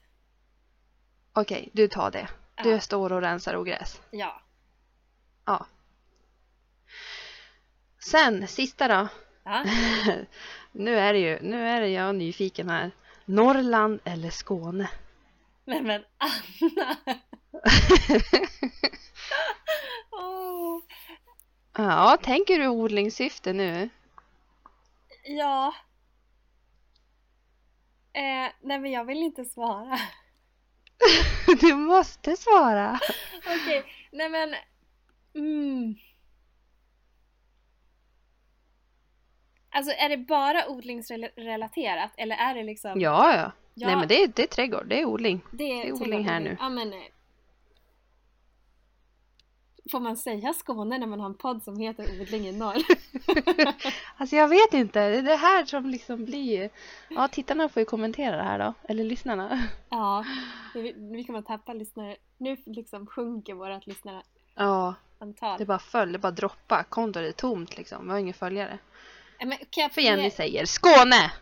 Okej, 1.32 1.70
du 1.73 1.88
tar 1.88 2.11
det. 2.11 2.28
Du 2.62 2.70
Ja. 2.70 2.80
står 2.80 3.12
och 3.12 3.20
rensar 3.20 3.56
ogräs. 3.56 4.00
Ja. 4.11 4.42
Ja. 5.44 5.66
Sen, 8.11 8.49
sista 8.49 8.88
då. 8.88 9.08
ja. 9.44 9.64
nu 10.73 10.96
är 10.99 11.12
det 11.12 11.18
ju, 11.18 11.38
nu 11.42 11.68
är 11.68 11.80
det 11.80 11.88
jag 11.88 12.14
nyfiken 12.14 12.68
här. 12.70 12.90
Norrland 13.25 14.00
eller 14.04 14.30
Skåne? 14.30 14.90
Nej 15.64 15.83
men 15.83 16.04
Anna! 16.18 16.97
Åh. 20.11 20.80
ja, 21.76 22.18
tänker 22.23 22.59
du 22.59 22.68
odlingssyfte 22.68 23.52
nu? 23.52 23.88
Ja. 25.25 25.75
Eh, 28.12 28.52
nej 28.61 28.78
men 28.78 28.90
jag 28.90 29.04
vill 29.04 29.23
inte 29.23 29.44
svara. 29.44 29.99
du 31.61 31.75
måste 31.75 32.37
svara. 32.37 33.00
Okej, 33.38 33.85
nej 34.12 34.28
men... 34.28 34.54
Mm. 35.35 35.94
Alltså 39.71 39.92
är 39.92 40.09
det 40.09 40.16
bara 40.16 40.68
odlingsrelaterat 40.68 42.12
eller 42.16 42.37
är 42.37 42.54
det 42.54 42.62
liksom... 42.62 43.00
Ja, 43.00 43.37
ja. 43.37 43.52
Ja, 43.75 43.87
Nej 43.87 43.97
men 43.97 44.09
det 44.09 44.23
är, 44.23 44.28
det 44.28 44.43
är 44.43 44.47
trädgård, 44.47 44.87
det 44.87 45.00
är 45.00 45.04
odling. 45.04 45.40
det 45.50 45.64
är, 45.64 45.83
det 45.85 45.88
är 45.88 45.93
odling 45.93 46.25
här 46.25 46.40
nu. 46.40 46.57
Ja 46.61 46.69
men... 46.69 46.93
eh, 46.93 46.99
Får 49.90 50.00
man 50.00 50.16
säga 50.16 50.52
Skåne 50.52 50.99
när 50.99 51.07
man 51.07 51.21
har 51.21 51.26
en 51.26 51.35
podd 51.35 51.62
som 51.62 51.78
heter 51.78 52.21
Odling 52.21 52.47
i 52.47 52.52
norr? 52.52 52.76
Alltså 54.16 54.37
jag 54.37 54.49
vet 54.49 54.75
inte, 54.75 55.09
det 55.09 55.16
är 55.19 55.23
det 55.23 55.37
här 55.37 55.64
som 55.64 55.87
liksom 55.90 56.25
blir... 56.25 56.71
Ja, 57.09 57.28
tittarna 57.28 57.69
får 57.69 57.81
ju 57.81 57.87
kommentera 57.87 58.37
det 58.37 58.43
här 58.43 58.59
då, 58.59 58.75
eller 58.88 59.04
lyssnarna. 59.04 59.62
ja, 59.88 60.25
vi, 60.75 61.25
kommer 61.25 61.38
att 61.38 61.47
tappa 61.47 61.73
lyssnare. 61.73 62.16
Nu 62.38 62.57
liksom 62.66 63.07
sjunker 63.07 63.54
vårt 63.54 63.87
lyssnarantal. 63.87 64.25
Ja, 64.54 64.95
det 65.59 65.64
bara 65.64 65.78
föll, 65.78 66.12
det 66.12 66.19
bara 66.19 66.33
droppa. 66.33 66.85
Kontot 66.88 67.23
är 67.23 67.33
tomt 67.33 67.76
liksom, 67.76 68.04
vi 68.07 68.11
har 68.11 68.19
ingen 68.19 68.35
följare. 68.35 68.78
Men, 69.38 69.59
jag, 69.71 69.93
För 69.93 70.00
Jenny 70.00 70.31
säger 70.31 70.66
Skåne! 70.66 71.33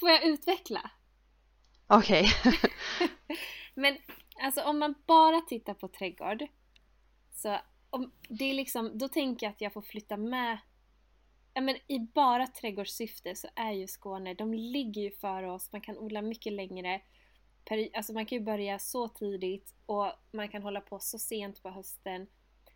får 0.00 0.10
jag 0.10 0.24
utveckla? 0.24 0.90
Okej. 1.90 2.26
Men 3.74 3.96
alltså 4.42 4.62
om 4.62 4.78
man 4.78 4.94
bara 5.06 5.40
tittar 5.40 5.74
på 5.74 5.88
trädgård 5.88 6.46
så 7.34 7.56
om, 7.90 8.12
det 8.28 8.44
är 8.44 8.54
liksom, 8.54 8.98
då 8.98 9.08
tänker 9.08 9.46
jag 9.46 9.50
att 9.52 9.60
jag 9.60 9.72
får 9.72 9.82
flytta 9.82 10.16
med 10.16 10.58
Ja, 11.54 11.60
men 11.60 11.76
I 11.86 11.98
bara 12.14 12.46
trädgårdssyfte 12.46 13.34
så 13.34 13.48
är 13.56 13.72
ju 13.72 13.86
Skåne, 13.86 14.34
de 14.34 14.54
ligger 14.54 15.02
ju 15.02 15.10
före 15.10 15.50
oss, 15.50 15.72
man 15.72 15.80
kan 15.80 15.98
odla 15.98 16.22
mycket 16.22 16.52
längre. 16.52 17.00
Alltså 17.94 18.12
man 18.12 18.26
kan 18.26 18.38
ju 18.38 18.44
börja 18.44 18.78
så 18.78 19.08
tidigt 19.08 19.74
och 19.86 20.12
man 20.32 20.48
kan 20.48 20.62
hålla 20.62 20.80
på 20.80 20.98
så 20.98 21.18
sent 21.18 21.62
på 21.62 21.70
hösten. 21.70 22.26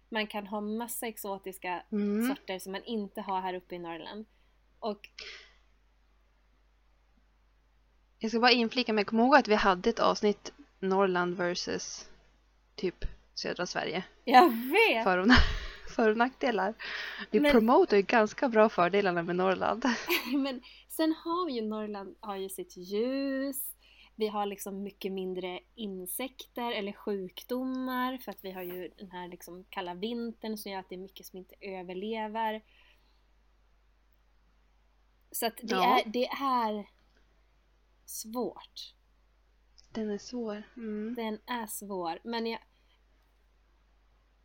Man 0.09 0.27
kan 0.27 0.47
ha 0.47 0.61
massa 0.61 1.07
exotiska 1.07 1.83
Mm. 1.93 2.29
sorter 2.29 2.59
som 2.59 2.73
man 2.73 2.85
inte 2.85 3.21
har 3.21 3.41
här 3.41 3.55
uppe 3.55 3.75
i 3.75 3.79
Norrland. 3.79 4.27
Och 4.79 5.09
Jag 8.25 8.31
ska 8.31 8.41
bara 8.41 8.51
inflika 8.53 8.93
mig, 8.93 9.05
kom 9.05 9.21
ihåg 9.21 9.37
att 9.37 9.49
vi 9.49 9.55
hade 9.55 9.91
ett 9.91 9.99
avsnitt 9.99 10.53
Norrland 10.81 11.37
versus 11.37 12.09
typ 12.75 13.05
södra 13.35 13.67
Sverige. 13.67 14.05
jag 14.25 14.49
vet! 14.51 15.05
För 15.05 15.19
och, 15.19 15.27
för 15.97 16.11
och 16.11 16.17
nackdelar. 16.17 16.75
Vi 17.31 17.41
Men- 17.41 17.51
promotar 17.53 17.97
ju 17.97 18.03
ganska 18.03 18.49
bra 18.49 18.69
fördelarna 18.69 19.23
med 19.23 19.37
Norrland. 19.37 19.85
Men 20.35 20.63
sen 20.89 21.13
har 21.25 21.47
vi 21.47 21.53
ju 21.53 21.63
Norrland 21.63 22.17
har 22.21 22.37
ju 22.37 22.49
sitt 22.49 22.77
ljus. 22.77 23.75
Vi 24.15 24.29
har 24.29 24.47
liksom 24.47 24.83
mycket 24.83 25.13
mindre 25.13 25.61
insekter 25.75 26.73
eller 26.73 26.93
sjukdomar 26.93 28.19
för 28.19 28.31
att 28.31 28.45
vi 28.45 28.51
har 28.53 28.63
ju 28.63 28.91
den 28.99 29.11
här 29.11 29.29
liksom 29.29 29.65
kalla 29.71 29.95
vintern 29.95 30.57
som 30.59 30.73
gör 30.73 30.79
att 30.79 30.89
det 30.89 30.95
är 30.95 30.99
mycket 30.99 31.27
som 31.27 31.39
inte 31.39 31.55
överlever. 31.61 32.63
Så 35.31 35.47
att 35.47 35.57
det, 35.57 35.75
Ja. 35.75 36.01
är, 36.01 36.09
det 36.09 36.27
är 36.27 36.87
svårt. 38.07 38.95
Den 39.91 40.11
är 40.11 40.19
svår. 40.19 40.63
Mm. 40.77 41.15
Den 41.15 41.39
är 41.47 41.67
svår. 41.67 42.19
Men 42.25 42.47
jag, 42.47 42.61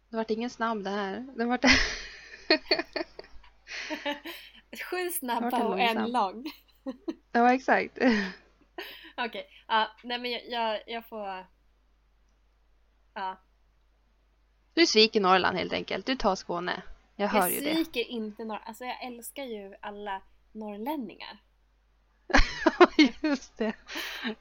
Det 0.09 0.17
vart 0.17 0.29
ingen 0.31 0.49
snabb 0.49 0.83
det 0.83 0.89
här. 0.89 1.27
Det 1.37 1.45
vart... 1.45 1.65
sju 4.91 5.09
snabba 5.09 5.67
och 5.67 5.79
en 5.79 5.95
långsam? 5.95 6.11
lång. 6.11 6.45
ja, 7.31 7.53
exakt. 7.53 7.97
Okej, 9.17 9.47
ja, 9.67 9.87
nej 10.03 10.19
men 10.19 10.31
jag, 10.31 10.47
jag, 10.49 10.81
jag 10.87 11.05
får... 11.09 11.45
Ja. 13.13 13.37
Du 14.73 14.85
sviker 14.87 15.21
Norrland 15.21 15.57
helt 15.57 15.73
enkelt. 15.73 16.05
Du 16.05 16.15
tar 16.15 16.35
Skåne. 16.35 16.81
Jag 17.15 17.27
hör 17.27 17.39
Jag 17.39 17.51
ju 17.51 17.59
det. 17.59 17.75
sviker 17.75 18.03
inte 18.07 18.45
norr... 18.45 18.61
Alltså 18.65 18.85
jag 18.85 19.03
älskar 19.03 19.43
ju 19.43 19.75
alla 19.81 20.21
norrlänningar. 20.51 21.37
Just 23.21 23.57
det. 23.57 23.73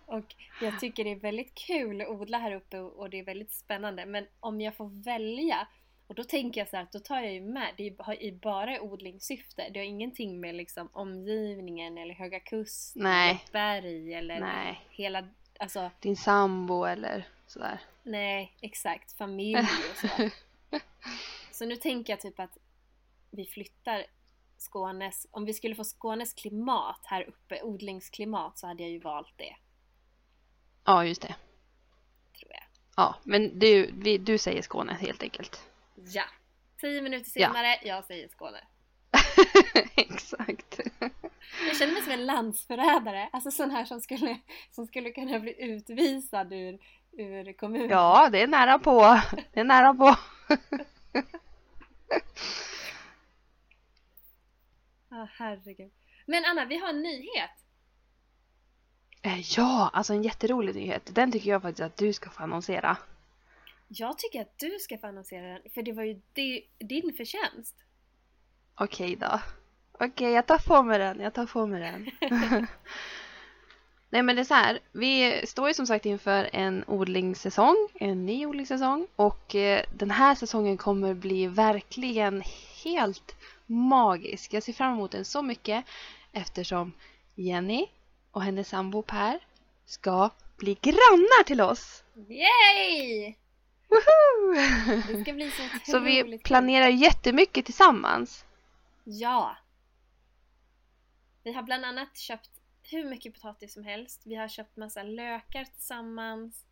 Och 0.06 0.34
jag 0.60 0.80
tycker 0.80 1.04
det 1.04 1.10
är 1.10 1.16
väldigt 1.16 1.54
kul 1.54 2.00
att 2.00 2.08
odla 2.08 2.38
här 2.38 2.54
uppe 2.54 2.78
och 2.78 3.10
det 3.10 3.18
är 3.18 3.24
väldigt 3.24 3.52
spännande. 3.52 4.06
Men 4.06 4.26
om 4.40 4.60
jag 4.60 4.76
får 4.76 5.04
välja, 5.04 5.68
och 6.06 6.14
då 6.14 6.24
tänker 6.24 6.60
jag 6.60 6.68
så 6.68 6.76
här 6.76 6.82
att 6.82 6.92
då 6.92 6.98
tar 6.98 7.20
jag 7.20 7.32
ju 7.32 7.40
med, 7.40 7.74
det 7.76 7.86
är 7.86 8.32
bara 8.32 8.80
odlingssyfte. 8.80 9.68
Det 9.70 9.78
har 9.80 9.84
ingenting 9.86 10.40
med 10.40 10.54
liksom 10.54 10.88
omgivningen 10.92 11.98
eller 11.98 12.14
Höga 12.14 12.40
Kust 12.40 12.96
Nej. 12.96 13.44
berg 13.52 14.14
eller 14.14 14.40
Nej. 14.40 14.80
hela, 14.90 15.28
alltså 15.58 15.90
Din 16.00 16.16
sambo 16.16 16.84
eller 16.84 17.28
sådär. 17.46 17.80
nej 18.02 18.52
exakt, 18.60 19.12
familj 19.12 19.58
och 19.90 19.96
så. 19.96 20.08
Så 21.52 21.66
nu 21.66 21.76
tänker 21.76 22.12
jag 22.12 22.20
typ 22.20 22.40
att 22.40 22.58
vi 23.30 23.44
flyttar 23.44 24.06
Skånes, 24.58 25.26
om 25.30 25.44
vi 25.44 25.54
skulle 25.54 25.74
få 25.74 25.84
Skånes 25.84 26.34
klimat 26.34 27.00
här 27.04 27.28
uppe, 27.28 27.62
odlingsklimat, 27.62 28.58
så 28.58 28.66
hade 28.66 28.82
jag 28.82 28.90
ju 28.92 28.98
valt 29.00 29.32
det, 29.36 29.56
Ja, 30.84 31.04
just 31.04 31.22
det. 31.22 31.34
tror 32.38 32.52
jag. 32.52 32.62
Ja, 32.96 33.14
men 33.24 33.58
du, 33.58 33.90
vi, 33.94 34.18
du 34.18 34.38
säger 34.38 34.62
Skåne 34.62 34.94
helt 35.00 35.22
enkelt. 35.22 35.68
Ja! 35.94 36.24
Tio 36.80 37.02
minuter 37.02 37.30
Ja. 37.34 37.48
senare, 37.48 37.78
jag 37.82 38.04
säger 38.04 38.28
Skåne. 38.28 38.60
exakt. 39.96 40.80
Jag 41.68 41.76
känner 41.76 41.92
mig 41.92 42.02
som 42.02 42.12
en 42.12 42.26
landsförrädare, 42.26 43.28
alltså 43.32 43.50
sån 43.50 43.70
här 43.70 43.84
som 43.84 44.00
skulle, 44.00 44.38
som 44.70 44.86
skulle 44.86 45.10
kunna 45.10 45.38
bli 45.40 45.54
utvisad 45.62 46.52
ur, 46.52 46.78
ur 47.12 47.52
kommunen. 47.52 47.88
Ja, 47.90 48.28
det 48.32 48.42
är 48.42 48.46
nära 48.46 48.78
på. 48.78 49.20
Det 49.52 49.60
är 49.60 49.64
nära 49.64 49.94
på. 49.94 50.16
Ah, 55.10 55.26
herregud. 55.38 55.90
Men 56.26 56.44
Anna, 56.44 56.64
vi 56.64 56.78
har 56.78 56.88
en 56.88 57.02
nyhet! 57.02 57.50
Eh, 59.22 59.40
Ja, 59.56 59.90
alltså 59.92 60.12
en 60.12 60.22
jätterolig 60.22 60.74
nyhet. 60.74 61.14
Den 61.14 61.32
tycker 61.32 61.50
jag 61.50 61.62
faktiskt 61.62 61.86
att 61.86 61.96
du 61.96 62.12
ska 62.12 62.30
få 62.30 62.42
annonsera. 62.42 62.96
Jag 63.88 64.18
tycker 64.18 64.40
att 64.40 64.58
du 64.58 64.78
ska 64.80 64.98
få 64.98 65.06
annonsera 65.06 65.46
den, 65.46 65.62
för 65.74 65.82
det 65.82 65.92
var 65.92 66.02
ju 66.02 66.20
di- 66.32 66.66
din 66.78 67.12
förtjänst. 67.16 67.74
Okej 68.74 69.16
då. 69.16 69.40
Okej, 69.92 70.30
jag 70.32 70.46
tar 70.46 70.58
på 70.58 70.82
mig 70.82 70.98
den. 70.98 71.20
Jag 71.20 71.34
tar 71.34 71.46
på 71.46 71.66
mig 71.66 71.80
den. 71.80 72.10
Nej 74.10 74.22
men 74.22 74.36
det 74.36 74.42
är 74.42 74.44
så 74.44 74.54
här, 74.54 74.78
vi 74.92 75.46
står 75.46 75.68
ju 75.68 75.74
som 75.74 75.86
sagt 75.86 76.06
inför 76.06 76.48
en 76.52 76.84
odlingssäsong, 76.86 77.88
en 77.94 78.26
ny 78.26 78.46
odlingssäsong 78.46 79.06
och 79.16 79.54
eh, 79.54 79.82
den 79.94 80.10
här 80.10 80.34
säsongen 80.34 80.76
kommer 80.76 81.14
bli 81.14 81.46
verkligen 81.46 82.42
helt 82.84 83.36
magisk. 83.68 84.52
Jag 84.52 84.62
ser 84.62 84.72
fram 84.72 84.92
emot 84.92 85.12
den 85.12 85.24
så 85.24 85.42
mycket 85.42 85.84
eftersom 86.32 86.92
Jenny 87.34 87.86
och 88.30 88.42
hennes 88.42 88.68
sambo 88.68 89.02
Per 89.02 89.40
ska 89.84 90.30
bli 90.56 90.78
grannar 90.82 91.44
till 91.44 91.60
oss. 91.60 92.04
Yay! 92.14 93.34
Woho! 93.88 94.54
Det 95.08 95.22
ska 95.22 95.32
bli 95.32 95.50
så 95.50 95.64
otroligt 95.64 95.86
Så 95.90 95.98
vi 95.98 96.38
planerar 96.38 96.88
jättemycket 96.88 97.64
tillsammans. 97.64 98.44
Ja! 99.04 99.56
Vi 101.42 101.52
har 101.52 101.62
bland 101.62 101.84
annat 101.84 102.18
köpt 102.18 102.50
hur 102.82 103.04
mycket 103.04 103.34
potatis 103.34 103.74
som 103.74 103.84
helst. 103.84 104.22
Vi 104.24 104.34
har 104.34 104.48
köpt 104.48 104.76
massa 104.76 105.02
lökar 105.02 105.64
tillsammans. 105.64 106.64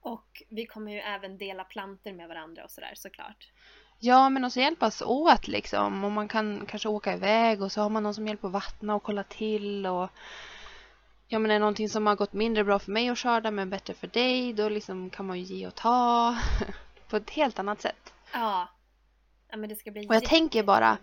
Och 0.00 0.42
vi 0.48 0.66
kommer 0.66 0.92
ju 0.92 0.98
även 0.98 1.38
dela 1.38 1.64
planter 1.64 2.12
med 2.12 2.28
varandra 2.28 2.64
och 2.64 2.70
sådär 2.70 2.92
såklart. 2.96 3.52
Ja, 4.04 4.28
men 4.28 4.44
också 4.44 4.60
hjälpas 4.60 5.02
åt 5.02 5.48
liksom. 5.48 6.04
Och 6.04 6.12
man 6.12 6.28
kan 6.28 6.66
kanske 6.66 6.88
åka 6.88 7.14
iväg 7.14 7.62
och 7.62 7.72
så 7.72 7.80
har 7.80 7.88
man 7.88 8.02
någon 8.02 8.14
som 8.14 8.26
hjälper 8.26 8.48
att 8.48 8.52
vattna 8.52 8.94
och 8.94 9.02
kolla 9.02 9.24
till 9.24 9.86
och 9.86 10.10
Ja 11.28 11.38
men 11.38 11.50
är 11.50 11.54
det 11.54 11.58
någonting 11.58 11.88
som 11.88 12.06
har 12.06 12.16
gått 12.16 12.32
mindre 12.32 12.64
bra 12.64 12.78
för 12.78 12.92
mig 12.92 13.08
att 13.08 13.18
skörda 13.18 13.50
men 13.50 13.70
bättre 13.70 13.94
för 13.94 14.06
dig 14.06 14.52
då 14.52 14.68
liksom 14.68 15.10
kan 15.10 15.26
man 15.26 15.40
ju 15.40 15.44
ge 15.44 15.66
och 15.66 15.74
ta 15.74 16.36
på 17.08 17.16
ett 17.16 17.30
helt 17.30 17.58
annat 17.58 17.80
sätt. 17.80 18.12
Ja. 18.32 18.68
Ja 19.50 19.56
men 19.56 19.68
det 19.68 19.76
ska 19.76 19.90
bli 19.90 20.06
Och 20.08 20.14
jag 20.14 20.24
tänker 20.24 20.62
bara. 20.62 20.98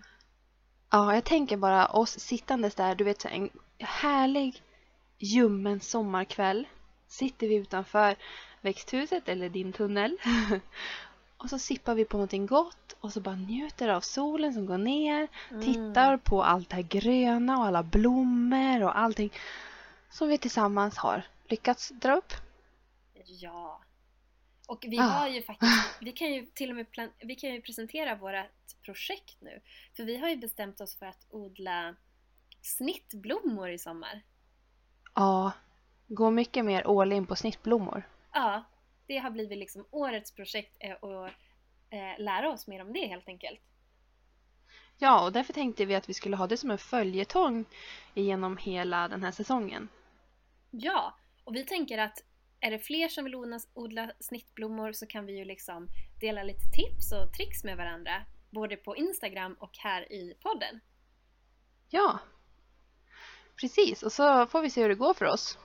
Ja, 0.91 1.13
jag 1.13 1.23
tänker 1.23 1.57
bara 1.57 1.87
oss 1.87 2.19
sittandes 2.19 2.75
där, 2.75 2.95
du 2.95 3.03
vet 3.03 3.21
så 3.21 3.27
en 3.27 3.49
härlig 3.77 4.63
ljummen 5.17 5.79
sommarkväll. 5.79 6.67
Sitter 7.07 7.47
vi 7.47 7.55
utanför 7.55 8.15
växthuset 8.61 9.29
eller 9.29 9.49
din 9.49 9.73
tunnel. 9.73 10.17
och 11.39 11.49
så 11.49 11.59
sippar 11.59 11.95
vi 11.95 12.05
på 12.05 12.17
någonting 12.17 12.45
gott 12.45 12.95
och 12.99 13.13
så 13.13 13.21
bara 13.21 13.35
njuter 13.35 13.89
av 13.89 14.01
solen 14.01 14.53
som 14.53 14.65
går 14.65 14.77
ner. 14.77 15.27
Mm. 15.51 15.61
Tittar 15.65 16.17
på 16.17 16.43
allt 16.43 16.69
det 16.69 16.75
här 16.75 16.83
gröna 16.83 17.57
och 17.57 17.65
alla 17.65 17.83
blommor 17.83 18.83
och 18.83 18.99
allting 18.99 19.31
som 20.09 20.27
vi 20.27 20.37
tillsammans 20.37 20.97
har 20.97 21.21
lyckats 21.47 21.89
dra 21.89 22.15
upp. 22.15 22.33
Ja. 23.25 23.81
Och 24.67 24.85
vi 24.87 24.99
Ah. 24.99 25.03
har 25.03 25.27
ju 25.27 25.41
faktiskt, 25.41 25.97
vi 26.01 26.11
kan 26.11 26.33
ju 26.33 26.45
till 26.45 26.69
och 26.69 26.75
med 26.75 26.91
plan, 26.91 27.09
vi 27.19 27.35
kan 27.35 27.49
ju 27.53 27.61
presentera 27.61 28.15
vårt 28.15 28.45
projekt 28.85 29.37
nu. 29.41 29.61
För 29.95 30.03
vi 30.03 30.17
har 30.17 30.29
ju 30.29 30.35
bestämt 30.35 30.81
oss 30.81 30.95
för 30.95 31.05
att 31.05 31.25
odla 31.29 31.95
snittblommor 32.61 33.69
i 33.69 33.79
sommar. 33.79 34.21
Ja, 35.15 35.51
gå 36.07 36.31
mycket 36.31 36.65
mer 36.65 37.01
all 37.01 37.11
in 37.13 37.25
på 37.25 37.35
snittblommor. 37.35 38.03
Ja, 38.33 38.63
det 39.09 39.17
har 39.17 39.31
blivit 39.31 39.57
liksom 39.57 39.85
årets 39.91 40.31
projekt 40.31 40.83
att 40.83 41.31
eh, 41.89 42.23
lära 42.23 42.49
oss 42.49 42.67
mer 42.67 42.81
om 42.81 42.93
det 42.93 43.07
helt 43.07 43.27
enkelt. 43.27 43.59
Ja, 44.97 45.25
och 45.25 45.31
därför 45.31 45.53
tänkte 45.53 45.85
vi 45.85 45.95
att 45.95 46.09
vi 46.09 46.13
skulle 46.13 46.35
ha 46.35 46.47
det 46.47 46.57
som 46.57 46.71
en 46.71 46.77
följetong 46.77 47.65
genom 48.13 48.57
hela 48.57 49.07
den 49.07 49.23
här 49.23 49.31
säsongen. 49.31 49.89
Ja, 50.71 51.17
och 51.43 51.55
vi 51.55 51.65
tänker 51.65 51.97
att 51.97 52.23
är 52.59 52.71
det 52.71 52.79
fler 52.79 53.07
som 53.07 53.23
vill 53.23 53.35
odla, 53.35 53.59
odla 53.73 54.11
snittblommor 54.19 54.91
så 54.91 55.05
kan 55.05 55.25
vi 55.25 55.37
ju 55.37 55.45
liksom 55.45 55.87
dela 56.19 56.43
lite 56.43 56.71
tips 56.71 57.11
och 57.11 57.33
tricks 57.33 57.63
med 57.63 57.77
varandra. 57.77 58.25
Både 58.49 58.75
på 58.75 58.95
Instagram 58.95 59.53
och 59.59 59.77
här 59.77 60.11
i 60.11 60.37
podden. 60.41 60.79
Ja, 61.89 62.19
precis. 63.55 64.03
Och 64.03 64.11
så 64.11 64.47
får 64.47 64.61
vi 64.61 64.69
se 64.69 64.81
hur 64.81 64.89
det 64.89 64.95
går 64.95 65.13
för 65.13 65.25
oss. 65.25 65.57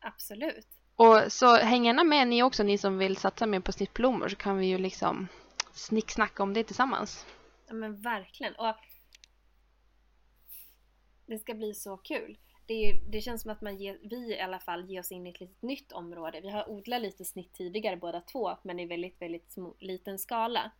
Absolut. 0.00 0.75
Och 0.96 1.32
så 1.32 1.56
häng 1.56 1.84
gärna 1.86 2.04
med 2.04 2.28
ni 2.28 2.42
också, 2.42 2.62
ni 2.62 2.78
som 2.78 2.98
vill 2.98 3.16
satsa 3.16 3.46
mer 3.46 3.60
på 3.60 3.72
snittblommor, 3.72 4.28
så 4.28 4.36
kan 4.36 4.58
vi 4.58 4.66
ju 4.66 4.78
liksom 4.78 5.28
snicksnacka 5.72 6.42
om 6.42 6.54
det 6.54 6.64
tillsammans. 6.64 7.26
Ja 7.68 7.74
men 7.74 8.00
verkligen. 8.02 8.54
Och 8.54 8.74
det 11.26 11.38
ska 11.38 11.54
bli 11.54 11.74
så 11.74 11.96
kul. 11.96 12.38
Det, 12.66 12.74
ju- 12.74 13.00
det 13.08 13.20
känns 13.20 13.42
som 13.42 13.50
att 13.50 13.60
man 13.60 13.76
ger, 13.76 13.98
vi 14.02 14.36
i 14.36 14.40
alla 14.40 14.58
fall 14.58 14.90
ger 14.90 15.00
oss 15.00 15.12
in 15.12 15.26
i 15.26 15.30
ett 15.30 15.40
litet 15.40 15.62
nytt 15.62 15.92
område. 15.92 16.40
Vi 16.40 16.50
har 16.50 16.70
odlat 16.70 17.02
lite 17.02 17.24
snitt 17.24 17.52
tidigare 17.54 17.96
båda 17.96 18.20
två 18.20 18.56
men 18.62 18.80
i 18.80 18.86
väldigt, 18.86 19.22
väldigt 19.22 19.52
små, 19.52 19.76
liten 19.78 20.18
skala. 20.18 20.70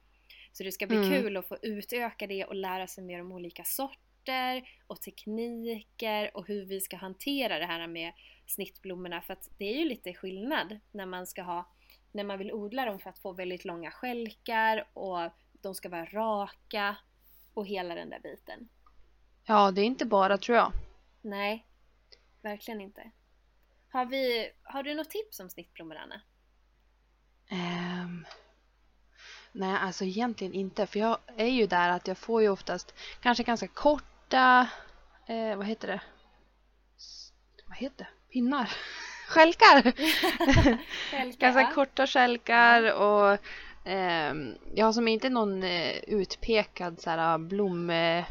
Så 0.53 0.63
det 0.63 0.73
ska 0.73 0.87
bli 0.87 0.97
Mm. 0.97 1.11
kul 1.11 1.37
att 1.37 1.49
få 1.49 1.57
utöka 1.63 2.27
det 2.27 2.45
och 2.45 2.55
lära 2.55 2.87
sig 2.87 3.05
mer 3.05 3.21
om 3.21 3.33
olika 3.33 3.65
sorter 3.65 4.69
och 4.87 5.01
tekniker 5.03 6.31
och 6.37 6.47
hur 6.49 6.65
vi 6.65 6.81
ska 6.81 6.97
hantera 6.97 7.59
det 7.59 7.67
här 7.67 7.87
med 7.87 8.13
snittblommorna. 8.47 9.21
För 9.21 9.33
att 9.33 9.51
det 9.59 9.65
är 9.65 9.79
ju 9.79 9.85
lite 9.85 10.15
skillnad 10.15 10.79
när 10.91 11.07
man 11.07 11.27
ska 11.27 11.43
ha 11.43 11.73
när 12.13 12.25
man 12.25 12.39
vill 12.39 12.53
odla 12.53 12.85
dem 12.85 12.99
för 12.99 13.11
att 13.11 13.19
få 13.19 13.33
väldigt 13.33 13.65
långa 13.65 13.91
skälkar 13.91 14.89
och 14.93 15.19
de 15.53 15.75
ska 15.75 15.89
vara 15.89 16.05
raka 16.05 16.97
och 17.55 17.67
hela 17.67 17.95
den 17.95 18.11
där 18.11 18.21
biten. 18.21 18.69
Ja, 19.45 19.71
det 19.71 19.81
är 19.81 19.85
inte 19.85 20.07
bara 20.07 20.39
tror 20.39 20.59
jag. 20.59 20.73
Nej, 21.23 21.67
verkligen 22.43 22.81
inte. 22.81 23.11
Har, 23.89 24.05
vi, 24.07 24.51
har 24.63 24.83
du 24.83 24.95
något 24.95 25.11
tips 25.11 25.41
om 25.41 25.51
snittblommor, 25.51 25.97
Anna? 25.97 26.21
Ehm, 27.49 28.27
nej, 29.53 29.77
alltså 29.81 30.05
egentligen 30.05 30.53
inte. 30.53 30.87
För 30.87 30.99
jag 30.99 31.19
är 31.37 31.47
ju 31.47 31.67
där 31.67 31.89
att 31.89 32.09
jag 32.09 32.19
får 32.19 32.43
ju 32.43 32.49
oftast 32.49 32.95
kanske 33.21 33.43
ganska 33.43 33.69
korta, 33.69 34.69
eh, 35.27 35.57
vad 35.57 35.67
heter 35.67 35.89
det? 35.89 36.01
Vad 37.67 37.77
heter? 37.77 38.16
Pinnar? 38.37 38.71
Skälkar! 39.29 39.93
Ganska 41.39 41.73
korta 41.75 42.07
skälkar 42.07 42.95
och 42.95 43.39
ehm, 43.85 44.55
jag 44.75 44.87
har 44.87 44.93
som 44.93 45.09
inte 45.09 45.29
någon 45.29 45.63
eh, 45.63 45.97
utpekad 46.07 47.01
så 47.01 47.11
här 47.11 47.39
blom... 47.39 47.91
Eh, 47.91 48.25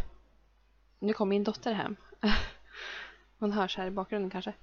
nu 1.00 1.14
kom 1.14 1.30
min 1.30 1.44
dotter 1.44 1.74
hem. 1.74 1.96
Hon 3.40 3.52
hörs 3.52 3.78
här 3.78 3.88
i 3.88 3.92
bakgrunden 3.92 4.30
kanske. 4.30 4.54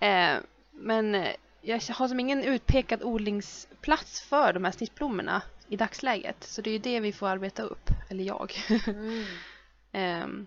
Eh, 0.00 0.36
men 0.70 1.14
eh, 1.14 1.32
jag 1.60 1.80
har 1.80 2.08
som 2.08 2.20
ingen 2.20 2.44
utpekad 2.44 3.02
odlingsplats 3.02 4.20
för 4.20 4.52
de 4.52 4.64
här 4.64 4.72
snittblommorna 4.72 5.42
i 5.68 5.76
dagsläget. 5.76 6.44
Så 6.44 6.62
det 6.62 6.70
är 6.70 6.72
ju 6.72 6.78
det 6.78 7.00
vi 7.00 7.12
får 7.12 7.28
arbeta 7.28 7.62
upp, 7.62 7.90
eller 8.08 8.24
jag. 8.24 8.52
Mm. 8.86 9.24
Ehm, 9.92 10.46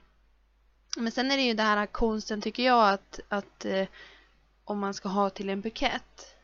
men 0.98 1.12
sen 1.12 1.32
är 1.32 1.38
det 1.38 1.44
ju 1.44 1.54
det 1.54 1.64
här 1.64 1.86
konsten 1.86 2.42
tycker 2.42 2.64
jag 2.64 2.90
att, 2.90 3.20
att 3.30 3.66
eh, 3.66 3.88
om 4.70 4.80
man 4.80 4.94
ska 4.94 5.10
ha 5.10 5.30
till 5.30 5.50
en 5.50 5.62
bukett 5.62 6.36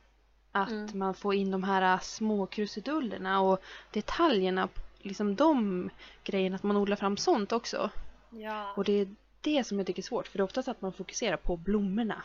att 0.51 0.69
Mm. 0.71 0.99
man 0.99 1.13
får 1.13 1.33
in 1.35 1.51
de 1.51 1.63
här 1.63 1.99
små 1.99 2.45
krusidullerna 2.47 3.41
och 3.41 3.59
detaljerna, 3.93 4.69
liksom 5.01 5.35
de 5.35 5.89
grejerna, 6.23 6.55
att 6.55 6.63
man 6.63 6.77
odlar 6.77 6.95
fram 6.95 7.17
sånt 7.17 7.51
också. 7.51 7.89
Ja, 8.31 8.73
Och 8.73 8.83
det 8.83 8.93
är 8.93 9.07
det 9.41 9.63
som 9.63 9.77
jag 9.77 9.87
tycker 9.87 10.01
är 10.01 10.03
svårt 10.03 10.27
för 10.27 10.37
det 10.37 10.41
är 10.41 10.45
oftast 10.45 10.67
att 10.67 10.81
man 10.81 10.93
fokuserar 10.93 11.37
på 11.37 11.57
blommorna. 11.57 12.23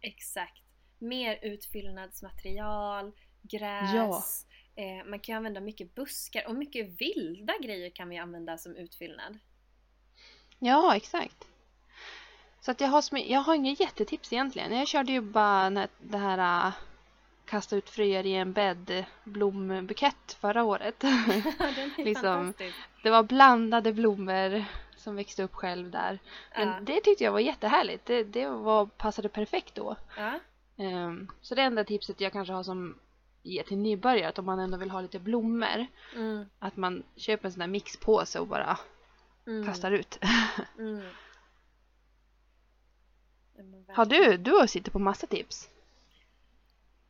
exakt. 0.00 0.62
Mer 0.98 1.38
utfyllnadsmaterial, 1.42 3.12
gräs. 3.42 4.46
Eh, 4.74 5.04
man 5.10 5.20
kan 5.20 5.32
ju 5.32 5.36
använda 5.36 5.60
mycket 5.60 5.94
buskar 5.94 6.46
och 6.48 6.54
mycket 6.54 7.00
vilda 7.00 7.52
grejer 7.62 7.90
kan 7.90 8.08
vi 8.08 8.18
använda 8.18 8.58
som 8.58 8.76
utfyllnad. 8.76 9.38
Ja, 10.58 10.96
exakt. 10.96 11.46
Så 12.60 12.70
att 12.70 12.80
jag 12.80 12.88
har, 12.88 13.04
jag 13.18 13.40
har 13.40 13.54
inga 13.54 13.72
jättetips 13.72 14.32
egentligen. 14.32 14.72
Jag 14.78 14.88
körde 14.88 15.12
ju 15.12 15.20
bara 15.20 15.88
det 15.98 16.18
här 16.18 16.66
äh, 16.66 16.72
kasta 17.44 17.76
ut 17.76 17.90
fröer 17.90 18.26
i 18.26 18.34
en 18.34 18.52
bädd 18.52 19.04
blombukett 19.24 20.36
förra 20.40 20.64
året. 20.64 21.04
Liksom, 21.98 22.54
det 23.02 23.10
var 23.10 23.22
blandade 23.22 23.92
blommor 23.92 24.64
som 24.96 25.16
växte 25.16 25.42
upp 25.42 25.54
själv 25.54 25.90
där. 25.90 26.18
Men 26.56 26.68
Ja. 26.68 26.78
det 26.82 27.00
tyckte 27.00 27.24
jag 27.24 27.32
var 27.32 27.40
jättehärligt. 27.40 28.06
Det, 28.06 28.24
det 28.24 28.46
var, 28.48 28.86
passade 28.86 29.28
perfekt 29.28 29.74
då. 29.74 29.96
Ja. 30.16 30.38
Ehm, 30.84 31.28
så 31.40 31.54
det 31.54 31.62
enda 31.62 31.84
tipset 31.84 32.20
jag 32.20 32.32
kanske 32.32 32.54
har 32.54 32.62
som 32.62 32.98
ge 33.42 33.62
till 33.62 33.78
nybörjare 33.78 34.28
att 34.28 34.38
om 34.38 34.44
man 34.46 34.58
ändå 34.58 34.76
vill 34.76 34.90
ha 34.90 35.00
lite 35.00 35.18
blommor 35.18 35.86
Mm. 36.16 36.44
att 36.58 36.76
man 36.76 37.02
köper 37.16 37.44
en 37.46 37.52
sån 37.52 37.60
där 37.60 37.66
mixpåse 37.66 38.38
och 38.40 38.46
bara 38.46 38.78
Mm. 39.46 39.66
kastar 39.66 39.90
ut. 39.90 40.18
Mm. 40.78 41.02
Har 43.88 44.06
du, 44.06 44.36
du 44.36 44.50
har 44.50 44.66
sitter 44.66 44.90
på 44.90 44.98
massa 44.98 45.26
tips. 45.26 45.68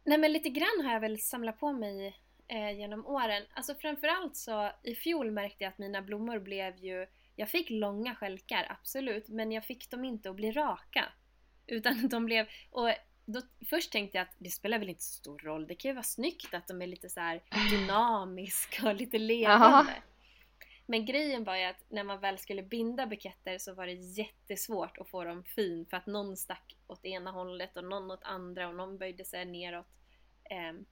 Nej 0.05 0.19
men 0.19 0.33
lite 0.33 0.49
grann 0.49 0.85
har 0.85 0.93
jag 0.93 1.01
väl 1.01 1.19
samlat 1.21 1.61
på 1.61 1.73
mig 1.73 2.17
eh, 2.49 2.79
genom 2.79 3.07
åren. 3.07 3.43
Alltså 3.55 3.75
framförallt 3.75 4.37
så 4.37 4.71
i 4.83 4.95
fjol 4.95 5.31
märkte 5.31 5.65
jag 5.65 5.71
att 5.71 5.79
mina 5.79 6.03
blommor 6.03 6.39
blev 6.39 6.77
ju 6.77 7.07
Jag 7.37 7.49
fick 7.49 7.71
långa 7.71 8.15
skälkar, 8.15 8.67
absolut, 8.81 9.29
men 9.29 9.53
jag 9.53 9.65
fick 9.65 9.91
dem 9.91 10.05
inte 10.05 10.31
att 10.31 10.37
bli 10.37 10.53
raka. 10.53 11.05
Utan 11.67 12.09
de 12.09 12.27
blev, 12.27 12.47
och 12.71 12.91
då, 13.25 13.41
först 13.71 13.93
tänkte 13.93 14.19
jag 14.19 14.23
att 14.23 14.35
det 14.39 14.51
spelar 14.51 14.79
väl 14.79 14.89
inte 14.89 15.03
så 15.03 15.13
stor 15.13 15.39
roll, 15.39 15.67
det 15.67 15.75
kan 15.75 15.89
ju 15.89 15.95
vara 15.95 16.03
snyggt 16.03 16.55
att 16.55 16.69
de 16.69 16.83
är 16.83 16.87
lite 16.87 17.09
så 17.09 17.21
här 17.21 17.43
dynamiska 17.71 18.89
och 18.89 18.95
lite 18.95 19.19
levande. 19.19 19.93
Men 20.91 21.05
grejen 21.05 21.45
var 21.45 21.57
ju 21.57 21.65
att 21.65 21.85
när 21.89 22.05
man 22.05 22.21
väl 22.21 22.39
skulle 22.39 22.63
binda 22.63 23.07
buketter 23.07 23.59
så 23.59 23.75
var 23.75 23.87
det 23.87 23.93
jättesvårt 23.93 24.99
att 24.99 25.09
få 25.09 25.25
dem 25.25 25.45
fin 25.45 25.87
för 25.91 25.97
att 25.97 26.07
någon 26.07 26.37
stack 26.37 26.77
åt 26.87 27.05
ena 27.05 27.31
hållet 27.31 27.77
och 27.77 27.85
någon 27.85 28.11
åt 28.11 28.23
andra 28.23 28.69
och 28.69 28.75
någon 28.75 28.99
böjde 28.99 29.25
sig 29.25 29.45
neråt. 29.45 29.87
Um, 30.71 30.87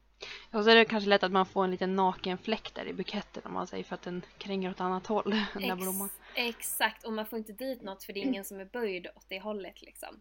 och 0.52 0.64
så 0.64 0.70
är 0.70 0.74
det 0.74 0.84
kanske 0.84 1.08
lätt 1.10 1.22
att 1.22 1.32
man 1.32 1.46
får 1.46 1.64
en 1.64 1.70
liten 1.70 1.96
nakenfläck 1.96 2.74
där 2.74 2.86
i 2.86 2.92
buketten 2.92 3.42
om 3.46 3.52
man 3.52 3.66
säger 3.66 3.84
för 3.84 3.94
att 3.94 4.02
den 4.02 4.22
kränger 4.38 4.70
åt 4.70 4.80
annat 4.80 5.06
håll. 5.06 5.30
Den 5.54 5.68
där 5.68 5.76
blomman. 5.76 6.10
Exakt, 6.34 7.04
och 7.04 7.12
man 7.12 7.26
får 7.26 7.38
inte 7.38 7.52
dit 7.52 7.82
något 7.82 8.04
för 8.04 8.12
det 8.12 8.20
är 8.20 8.24
ingen 8.24 8.44
som 8.44 8.60
är 8.60 8.64
böjd 8.64 9.06
åt 9.16 9.28
det 9.28 9.40
hållet 9.40 9.82
liksom. 9.82 10.20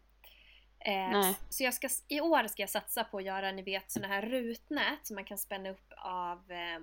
Eh, 0.79 1.31
så 1.49 1.63
jag 1.63 1.73
ska, 1.73 1.89
i 2.07 2.21
år 2.21 2.47
ska 2.47 2.61
jag 2.61 2.69
satsa 2.69 3.03
på 3.03 3.17
att 3.17 3.23
göra, 3.23 3.51
ni 3.51 3.61
vet, 3.61 3.91
sådana 3.91 4.13
här 4.13 4.21
rutnät 4.21 5.07
som 5.07 5.15
man 5.15 5.25
kan 5.25 5.37
spänna 5.37 5.69
upp 5.69 5.93
av, 5.97 6.51
eh, 6.51 6.79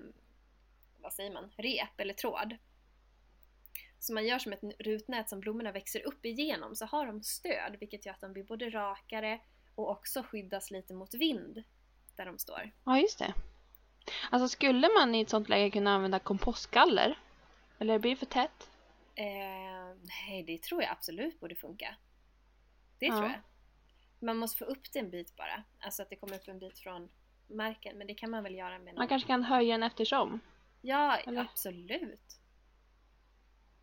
vad 1.01 1.13
säger 1.13 1.33
man, 1.33 1.51
rep 1.57 1.99
eller 1.99 2.13
tråd. 2.13 2.57
Så 4.05 4.13
man 4.13 4.25
gör 4.25 4.39
som 4.39 4.53
ett 4.53 4.63
rutnät 4.79 5.29
som 5.29 5.39
blommorna 5.39 5.71
växer 5.71 6.07
upp 6.07 6.25
igenom 6.25 6.75
så 6.75 6.85
har 6.85 7.05
de 7.05 7.23
stöd 7.23 7.77
vilket 7.79 8.05
gör 8.05 8.13
att 8.13 8.21
de 8.21 8.33
blir 8.33 8.43
både 8.43 8.69
rakare 8.69 9.39
och 9.75 9.89
också 9.89 10.23
skyddas 10.23 10.71
lite 10.71 10.93
mot 10.93 11.13
vind 11.13 11.63
där 12.15 12.25
de 12.25 12.39
står. 12.39 12.71
Ja, 12.83 12.99
just 12.99 13.19
det. 13.19 13.33
Alltså 14.29 14.47
skulle 14.47 14.89
man 14.99 15.15
i 15.15 15.21
ett 15.21 15.29
sånt 15.29 15.49
läge 15.49 15.71
kunna 15.71 15.95
använda 15.95 16.19
kompostgaller? 16.19 17.19
Eller 17.79 17.99
blir 17.99 18.11
det 18.11 18.17
för 18.17 18.25
tätt? 18.25 18.69
Eh, 19.15 19.25
nej, 20.01 20.43
det 20.43 20.61
tror 20.61 20.81
jag 20.81 20.91
absolut 20.91 21.39
borde 21.39 21.55
funka. 21.55 21.95
Det 22.99 23.05
ja. 23.05 23.17
tror 23.17 23.29
jag. 23.29 23.39
Man 24.19 24.37
måste 24.37 24.57
få 24.57 24.65
upp 24.65 24.91
det 24.93 24.99
en 24.99 25.09
bit 25.09 25.35
bara. 25.35 25.63
Alltså 25.79 26.01
att 26.01 26.09
det 26.09 26.15
kommer 26.15 26.35
upp 26.35 26.47
en 26.47 26.59
bit 26.59 26.79
från 26.79 27.09
marken. 27.47 27.97
Men 27.97 28.07
det 28.07 28.13
kan 28.13 28.29
man 28.29 28.43
väl 28.43 28.55
göra 28.55 28.79
med 28.79 28.85
någon... 28.85 28.95
Man 28.95 29.07
kanske 29.07 29.27
kan 29.27 29.43
höja 29.43 29.73
den 29.73 29.83
eftersom? 29.83 30.39
Ja, 30.81 31.17
Eller? 31.17 31.41
absolut. 31.41 32.39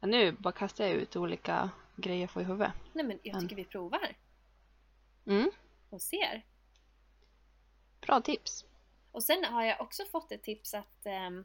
Nu 0.02 0.32
bara 0.32 0.52
kastar 0.52 0.84
jag 0.84 0.94
ut 0.94 1.16
olika 1.16 1.70
grejer 1.96 2.20
jag 2.20 2.30
får 2.30 2.42
i 2.42 2.44
huvudet. 2.44 2.72
Nej 2.92 3.04
men 3.04 3.18
jag 3.22 3.40
tycker 3.40 3.56
men... 3.56 3.64
vi 3.64 3.70
provar. 3.70 4.16
Mm. 5.26 5.50
Och 5.90 6.02
ser. 6.02 6.44
Bra 8.00 8.20
tips. 8.20 8.64
Och 9.12 9.22
sen 9.22 9.44
har 9.44 9.64
jag 9.64 9.80
också 9.80 10.02
fått 10.04 10.32
ett 10.32 10.42
tips 10.42 10.74
att 10.74 11.06
um, 11.28 11.44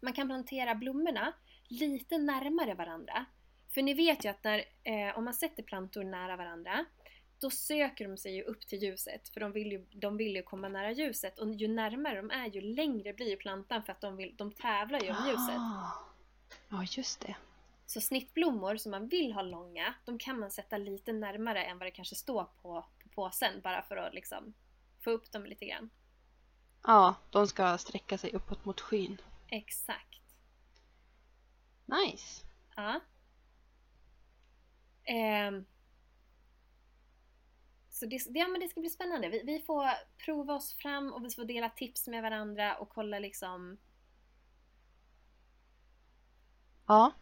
man 0.00 0.12
kan 0.12 0.28
plantera 0.28 0.74
blommorna 0.74 1.32
lite 1.68 2.18
närmare 2.18 2.74
varandra. 2.74 3.24
För 3.68 3.82
ni 3.82 3.94
vet 3.94 4.24
ju 4.24 4.28
att 4.28 4.44
när, 4.44 4.64
eh, 4.82 5.18
om 5.18 5.24
man 5.24 5.34
sätter 5.34 5.62
plantor 5.62 6.04
nära 6.04 6.36
varandra 6.36 6.84
då 7.40 7.50
söker 7.50 8.08
de 8.08 8.16
sig 8.16 8.34
ju 8.34 8.42
upp 8.42 8.66
till 8.66 8.82
ljuset 8.82 9.28
för 9.28 9.40
de 9.40 9.52
vill 9.52 9.72
ju, 9.72 9.86
de 9.92 10.16
vill 10.16 10.36
ju 10.36 10.42
komma 10.42 10.68
nära 10.68 10.92
ljuset 10.92 11.38
och 11.38 11.54
ju 11.54 11.68
närmare 11.68 12.16
de 12.16 12.30
är 12.30 12.46
ju 12.46 12.60
längre 12.60 13.12
blir 13.12 13.36
plantan 13.36 13.82
för 13.82 13.92
att 13.92 14.00
de, 14.00 14.16
vill, 14.16 14.34
de 14.36 14.52
tävlar 14.52 15.00
ju 15.00 15.10
om 15.10 15.26
ljuset. 15.26 15.56
Ah. 15.56 16.09
Ja, 16.70 16.84
just 16.84 17.20
det. 17.20 17.36
Så 17.86 18.00
snittblommor 18.00 18.76
som 18.76 18.90
man 18.90 19.08
vill 19.08 19.32
ha 19.32 19.42
långa, 19.42 19.94
de 20.04 20.18
kan 20.18 20.38
man 20.38 20.50
sätta 20.50 20.76
lite 20.76 21.12
närmare 21.12 21.64
än 21.64 21.78
vad 21.78 21.86
det 21.86 21.90
kanske 21.90 22.14
står 22.14 22.44
på, 22.44 22.86
på 23.02 23.08
påsen 23.08 23.60
bara 23.60 23.82
för 23.82 23.96
att 23.96 24.14
liksom 24.14 24.54
få 25.04 25.10
upp 25.10 25.32
dem 25.32 25.44
lite 25.44 25.66
grann. 25.66 25.90
Ja, 26.82 27.14
de 27.30 27.46
ska 27.46 27.78
sträcka 27.78 28.18
sig 28.18 28.32
uppåt 28.32 28.64
mot 28.64 28.80
skyn. 28.80 29.20
Exakt. 29.48 30.20
Nice. 31.86 32.46
Ja. 32.76 33.00
Um, 35.48 35.66
så 37.90 38.06
det, 38.06 38.26
ja, 38.28 38.48
men 38.48 38.60
det 38.60 38.68
ska 38.68 38.80
bli 38.80 38.90
spännande. 38.90 39.28
Vi, 39.28 39.42
vi, 39.42 39.58
får 39.58 39.86
prova 40.24 40.54
oss 40.54 40.74
fram 40.74 41.12
och 41.12 41.24
vi 41.24 41.30
får 41.30 41.44
dela 41.44 41.68
tips 41.68 42.08
med 42.08 42.22
varandra 42.22 42.76
och 42.76 42.88
kolla 42.88 43.18
liksom 43.18 43.78
Ja. 46.90 47.12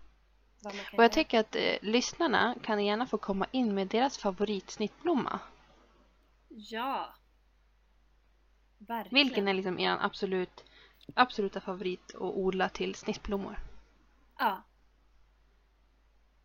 Och 0.97 1.05
jag 1.05 1.13
tycker 1.13 1.41
att 1.41 1.57
eh, 1.57 1.77
lyssnarna 1.83 2.55
kan 2.63 2.85
gärna 2.85 3.07
få 3.07 3.19
komma 3.19 3.47
in 3.51 3.75
med 3.75 3.87
deras 3.89 4.19
favoritsnittblomma. 4.19 5.41
Ja. 6.49 7.15
Verkligen. 8.79 9.25
Vilken 9.25 9.49
är 9.49 9.55
liksom 9.55 9.79
er 9.79 9.97
absolut, 10.01 10.65
absoluta 11.15 11.61
favorit 11.61 12.15
att 12.15 12.21
odla 12.21 12.69
till 12.69 12.95
snittblommor? 12.95 13.59
Ja. 14.39 14.63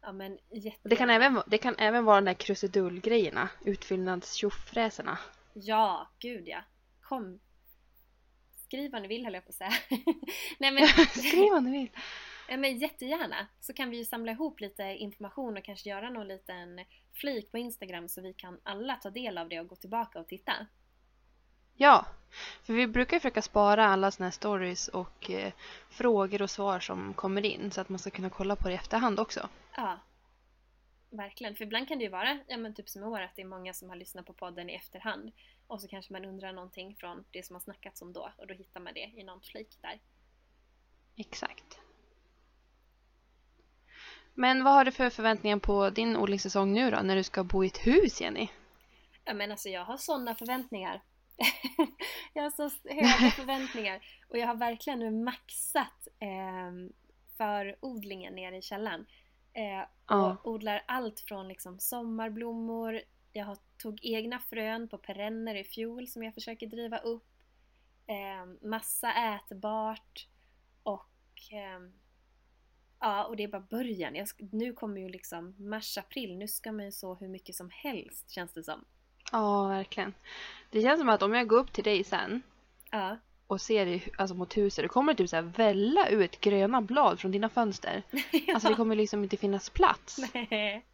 Ja 0.01 0.11
men 0.11 0.39
jätte... 0.51 0.89
Det 0.89 0.95
kan 0.95 1.09
även, 1.09 1.41
det 1.47 1.57
kan 1.57 1.75
även 1.77 2.05
vara 2.05 2.21
de 2.21 2.25
där 2.25 2.33
krusidullgrejerna, 2.33 3.49
utfyllnadstjoffräserna. 3.65 5.17
Ja, 5.53 6.09
gud 6.19 6.47
ja. 6.47 6.61
Kom. 7.01 7.39
Skriv 8.65 8.91
vad 8.91 9.01
ni 9.01 9.07
vill 9.07 9.25
höll 9.25 9.33
jag 9.33 9.43
på 9.43 9.49
att 9.49 9.55
säga. 9.55 9.73
Nej 10.59 10.71
men... 10.71 10.87
Skriv 11.07 11.51
vad 11.51 11.63
ni 11.63 11.71
vill. 11.71 11.89
Ja 12.49 12.57
men 12.57 12.77
jättegärna. 12.77 13.47
Så 13.59 13.73
kan 13.73 13.89
vi 13.89 13.97
ju 13.97 14.05
samla 14.05 14.31
ihop 14.31 14.59
lite 14.59 14.83
information 14.83 15.57
och 15.57 15.63
kanske 15.63 15.89
göra 15.89 16.09
någon 16.09 16.27
liten 16.27 16.85
flik 17.13 17.51
på 17.51 17.57
Instagram 17.57 18.09
så 18.09 18.21
vi 18.21 18.33
kan 18.33 18.59
alla 18.63 18.95
ta 18.95 19.09
del 19.09 19.37
av 19.37 19.49
det 19.49 19.59
och 19.59 19.67
gå 19.67 19.75
tillbaka 19.75 20.19
och 20.19 20.27
titta. 20.27 20.53
Ja, 21.75 22.05
för 22.63 22.73
vi 22.73 22.87
brukar 22.87 23.19
försöka 23.19 23.41
spara 23.41 23.85
alla 23.85 24.11
såna 24.11 24.25
här 24.25 24.31
stories 24.31 24.87
och 24.87 25.31
eh, 25.31 25.53
frågor 25.89 26.41
och 26.41 26.49
svar 26.49 26.79
som 26.79 27.13
kommer 27.13 27.45
in 27.45 27.71
så 27.71 27.81
att 27.81 27.89
man 27.89 27.99
ska 27.99 28.09
kunna 28.09 28.29
kolla 28.29 28.55
på 28.55 28.67
det 28.67 28.73
i 28.73 28.77
efterhand 28.77 29.19
också. 29.19 29.49
Ja, 29.75 29.99
verkligen. 31.09 31.55
För 31.55 31.63
ibland 31.63 31.87
kan 31.87 31.97
det 31.97 32.03
ju 32.03 32.09
vara, 32.09 32.39
ja 32.47 32.57
men 32.57 32.73
typ 32.73 32.89
som 32.89 33.03
i 33.03 33.05
år, 33.05 33.21
att 33.21 33.35
det 33.35 33.41
är 33.41 33.45
många 33.45 33.73
som 33.73 33.89
har 33.89 33.95
lyssnat 33.95 34.25
på 34.25 34.33
podden 34.33 34.69
i 34.69 34.73
efterhand 34.73 35.31
och 35.67 35.81
så 35.81 35.87
kanske 35.87 36.13
man 36.13 36.25
undrar 36.25 36.53
någonting 36.53 36.95
från 36.95 37.23
det 37.31 37.45
som 37.45 37.55
har 37.55 37.61
snackats 37.61 38.01
om 38.01 38.13
då 38.13 38.31
och 38.37 38.47
då 38.47 38.53
hittar 38.53 38.79
man 38.79 38.93
det 38.93 39.11
i 39.15 39.23
någon 39.23 39.41
flik 39.41 39.77
där. 39.81 39.99
Exakt. 41.15 41.79
Men 44.33 44.63
vad 44.63 44.73
har 44.73 44.85
du 44.85 44.91
för 44.91 45.09
förväntningar 45.09 45.57
på 45.57 45.89
din 45.89 46.17
odlingssäsong 46.17 46.73
nu 46.73 46.91
då, 46.91 46.97
när 46.97 47.15
du 47.15 47.23
ska 47.23 47.43
bo 47.43 47.63
i 47.63 47.67
ett 47.67 47.87
hus, 47.87 48.21
Jenny? 48.21 48.49
Ja 49.25 49.33
men 49.33 49.51
alltså 49.51 49.69
jag 49.69 49.85
har 49.85 49.97
sådana 49.97 50.35
förväntningar. 50.35 51.01
jag 52.33 52.43
har 52.43 52.51
så 52.51 52.69
höga 52.89 53.31
förväntningar 53.35 54.05
och 54.29 54.37
jag 54.37 54.47
har 54.47 54.55
verkligen 54.55 54.99
nu 54.99 55.11
maxat 55.11 56.07
eh, 56.19 56.93
för 57.37 57.75
odlingen 57.79 58.35
nere 58.35 58.57
i 58.57 58.61
källaren. 58.61 59.05
Eh, 59.53 60.15
och 60.17 60.47
odlar 60.47 60.83
allt 60.87 61.19
från 61.19 61.47
liksom 61.47 61.79
sommarblommor, 61.79 63.01
jag 63.33 63.45
har 63.45 63.57
tog 63.77 63.99
egna 64.05 64.39
frön 64.39 64.87
på 64.87 64.97
perenner 64.97 65.55
i 65.55 65.63
fjol 65.63 66.07
som 66.07 66.23
jag 66.23 66.33
försöker 66.33 66.67
driva 66.67 66.97
upp. 66.97 67.27
Eh, 68.07 68.67
massa 68.69 69.13
ätbart 69.13 70.27
och 70.83 71.51
eh, 71.51 71.79
Ja, 73.03 73.23
och 73.23 73.35
det 73.35 73.43
är 73.43 73.47
bara 73.47 73.65
början. 73.69 74.15
Jag, 74.15 74.27
nu 74.51 74.73
kommer 74.73 75.01
ju 75.01 75.09
liksom 75.09 75.55
mars-april, 75.57 76.37
nu 76.37 76.47
ska 76.47 76.71
man 76.71 76.85
ju 76.85 76.91
så 76.91 77.15
hur 77.15 77.27
mycket 77.27 77.55
som 77.55 77.69
helst 77.69 78.31
känns 78.31 78.53
det 78.53 78.63
som. 78.63 78.85
Ja, 79.31 79.67
verkligen. 79.67 80.13
Det 80.71 80.81
känns 80.81 80.99
som 80.99 81.09
att 81.09 81.21
om 81.21 81.33
jag 81.33 81.47
går 81.47 81.57
upp 81.57 81.73
till 81.73 81.83
dig 81.83 82.03
sen 82.03 82.41
ja. 82.91 83.17
och 83.47 83.61
ser 83.61 84.01
alltså, 84.17 84.35
mot 84.35 84.57
huset, 84.57 84.83
det 84.83 84.87
kommer 84.87 85.13
typ 85.13 85.29
så 85.29 85.35
här 85.35 85.43
välla 85.43 86.07
ut 86.07 86.41
gröna 86.41 86.81
blad 86.81 87.19
från 87.19 87.31
dina 87.31 87.49
fönster. 87.49 88.03
ja. 88.31 88.53
Alltså 88.53 88.69
det 88.69 88.75
kommer 88.75 88.95
liksom 88.95 89.23
inte 89.23 89.37
finnas 89.37 89.69
plats. 89.69 90.17
Nej. 90.33 90.85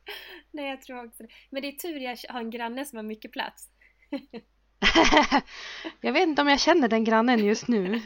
Nej, 0.51 0.69
jag 0.69 0.81
tror 0.81 1.05
också 1.05 1.23
det. 1.23 1.29
Men 1.49 1.61
det 1.61 1.67
är 1.67 1.71
tur 1.71 1.99
jag 1.99 2.17
har 2.29 2.39
en 2.39 2.49
granne 2.49 2.85
som 2.85 2.97
har 2.97 3.03
mycket 3.03 3.31
plats. 3.31 3.69
jag 6.01 6.13
vet 6.13 6.27
inte 6.27 6.41
om 6.41 6.47
jag 6.47 6.59
känner 6.59 6.87
den 6.87 7.03
grannen 7.03 7.45
just 7.45 7.67
nu. 7.67 8.01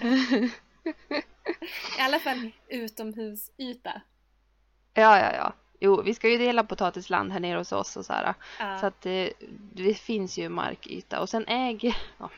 I 1.97 2.02
alla 2.02 2.19
fall 2.19 2.52
utomhusyta. 2.67 4.02
Ja, 4.93 5.19
ja, 5.19 5.34
ja. 5.34 5.54
Jo, 5.80 6.02
vi 6.02 6.13
ska 6.13 6.30
ju 6.30 6.38
dela 6.38 6.63
potatisland 6.63 7.32
här 7.32 7.39
nere 7.39 7.58
hos 7.58 7.71
oss 7.71 7.97
och 7.97 8.06
så 8.06 8.13
här. 8.13 8.34
Ja. 8.60 8.78
Så 8.80 8.86
att 8.86 9.02
det, 9.02 9.28
eh, 9.28 9.47
det, 9.73 9.93
finns 9.93 10.38
ju 10.38 10.49
markyta 10.49 11.21
och 11.21 11.30
sen 11.30 11.45
äger 11.47 11.97
ja, 12.17 12.30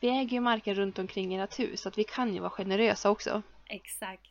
vi 0.00 0.08
äger 0.08 0.32
ju 0.32 0.40
marken 0.40 0.74
runt 0.74 0.98
omkring 0.98 1.34
ert 1.34 1.58
hus 1.58 1.80
så 1.80 1.88
att 1.88 1.98
vi 1.98 2.04
kan 2.04 2.34
ju 2.34 2.40
vara 2.40 2.50
generösa 2.50 3.10
också. 3.10 3.42
Exakt. 3.66 4.30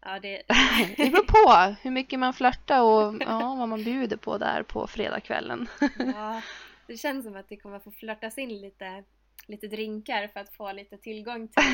Ja, 0.00 0.18
det... 0.20 0.42
det 0.96 1.10
beror 1.10 1.24
på 1.24 1.76
hur 1.82 1.90
mycket 1.90 2.18
man 2.18 2.34
flörtar 2.34 2.82
och 2.82 3.14
ja, 3.20 3.54
vad 3.58 3.68
man 3.68 3.84
bjuder 3.84 4.16
på 4.16 4.38
där 4.38 4.62
på 4.62 4.86
fredagskvällen. 4.86 5.68
ja, 5.98 6.42
det 6.86 6.96
känns 6.96 7.24
som 7.24 7.36
att 7.36 7.48
det 7.48 7.56
kommer 7.56 7.78
få 7.78 7.90
flörtas 7.90 8.38
in 8.38 8.60
lite 8.60 9.04
lite 9.46 9.66
drinkar 9.66 10.28
för 10.28 10.40
att 10.40 10.54
få 10.54 10.72
lite 10.72 10.98
tillgång 10.98 11.48
till 11.48 11.64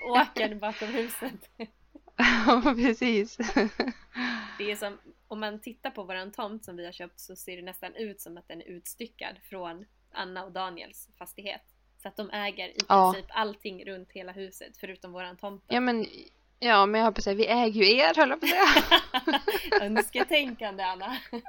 åkern 0.02 0.58
bakom 0.58 0.88
huset. 0.88 1.50
Ja, 2.16 2.74
precis. 2.76 3.36
Det 4.58 4.70
är 4.70 4.76
som, 4.76 4.98
om 5.28 5.40
man 5.40 5.60
tittar 5.60 5.90
på 5.90 6.04
våran 6.04 6.32
tomt 6.32 6.64
som 6.64 6.76
vi 6.76 6.84
har 6.84 6.92
köpt 6.92 7.20
så 7.20 7.36
ser 7.36 7.56
det 7.56 7.62
nästan 7.62 7.94
ut 7.94 8.20
som 8.20 8.36
att 8.36 8.48
den 8.48 8.60
är 8.60 8.66
utstyckad 8.66 9.36
från 9.50 9.84
Anna 10.12 10.44
och 10.44 10.52
Daniels 10.52 11.08
fastighet. 11.18 11.62
Så 12.02 12.08
att 12.08 12.16
de 12.16 12.30
äger 12.30 12.68
i 12.68 12.72
princip 12.72 13.26
ja. 13.28 13.34
allting 13.34 13.84
runt 13.84 14.12
hela 14.12 14.32
huset 14.32 14.76
förutom 14.76 15.12
våran 15.12 15.36
tomt. 15.36 15.64
Ja 15.68 15.80
men 15.80 16.06
Ja, 16.64 16.86
men 16.86 17.00
jag 17.00 17.14
på 17.14 17.30
att 17.30 17.36
vi 17.36 17.46
äger 17.46 17.82
ju 17.82 17.96
er, 17.96 18.14
höll 18.16 18.30
jag 18.30 18.40
på 18.40 18.46
att 18.46 18.50
säga. 18.50 19.40
Önsketänkande, 19.86 20.82
Anna. 20.82 21.16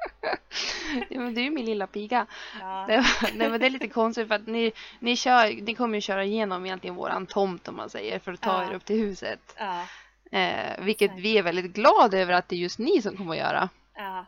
ja, 1.09 1.19
men 1.19 1.33
du 1.33 1.41
är 1.41 1.45
ju 1.45 1.51
min 1.51 1.65
lilla 1.65 1.87
piga. 1.87 2.25
Ja. 2.59 2.85
Det, 2.87 3.05
nej, 3.35 3.49
men 3.49 3.59
det 3.59 3.65
är 3.65 3.69
lite 3.69 3.87
konstigt 3.87 4.27
för 4.27 4.35
att 4.35 4.47
ni, 4.47 4.71
ni, 4.99 5.15
kör, 5.15 5.61
ni 5.61 5.75
kommer 5.75 5.95
ju 5.97 6.01
köra 6.01 6.23
igenom 6.23 6.65
egentligen 6.65 6.95
våran 6.95 7.25
tomt 7.25 7.67
om 7.67 7.75
man 7.75 7.89
säger, 7.89 8.19
för 8.19 8.33
att 8.33 8.41
ta 8.41 8.63
ja. 8.63 8.69
er 8.69 8.75
upp 8.75 8.85
till 8.85 8.99
huset. 8.99 9.55
Ja. 9.57 9.85
Eh, 10.31 10.83
vilket 10.83 11.05
Exakt. 11.05 11.21
vi 11.21 11.37
är 11.37 11.43
väldigt 11.43 11.73
glada 11.73 12.17
över 12.17 12.33
att 12.33 12.49
det 12.49 12.55
är 12.55 12.59
just 12.59 12.79
ni 12.79 13.01
som 13.01 13.17
kommer 13.17 13.31
att 13.31 13.37
göra 13.37 13.69
Ja, 13.93 14.25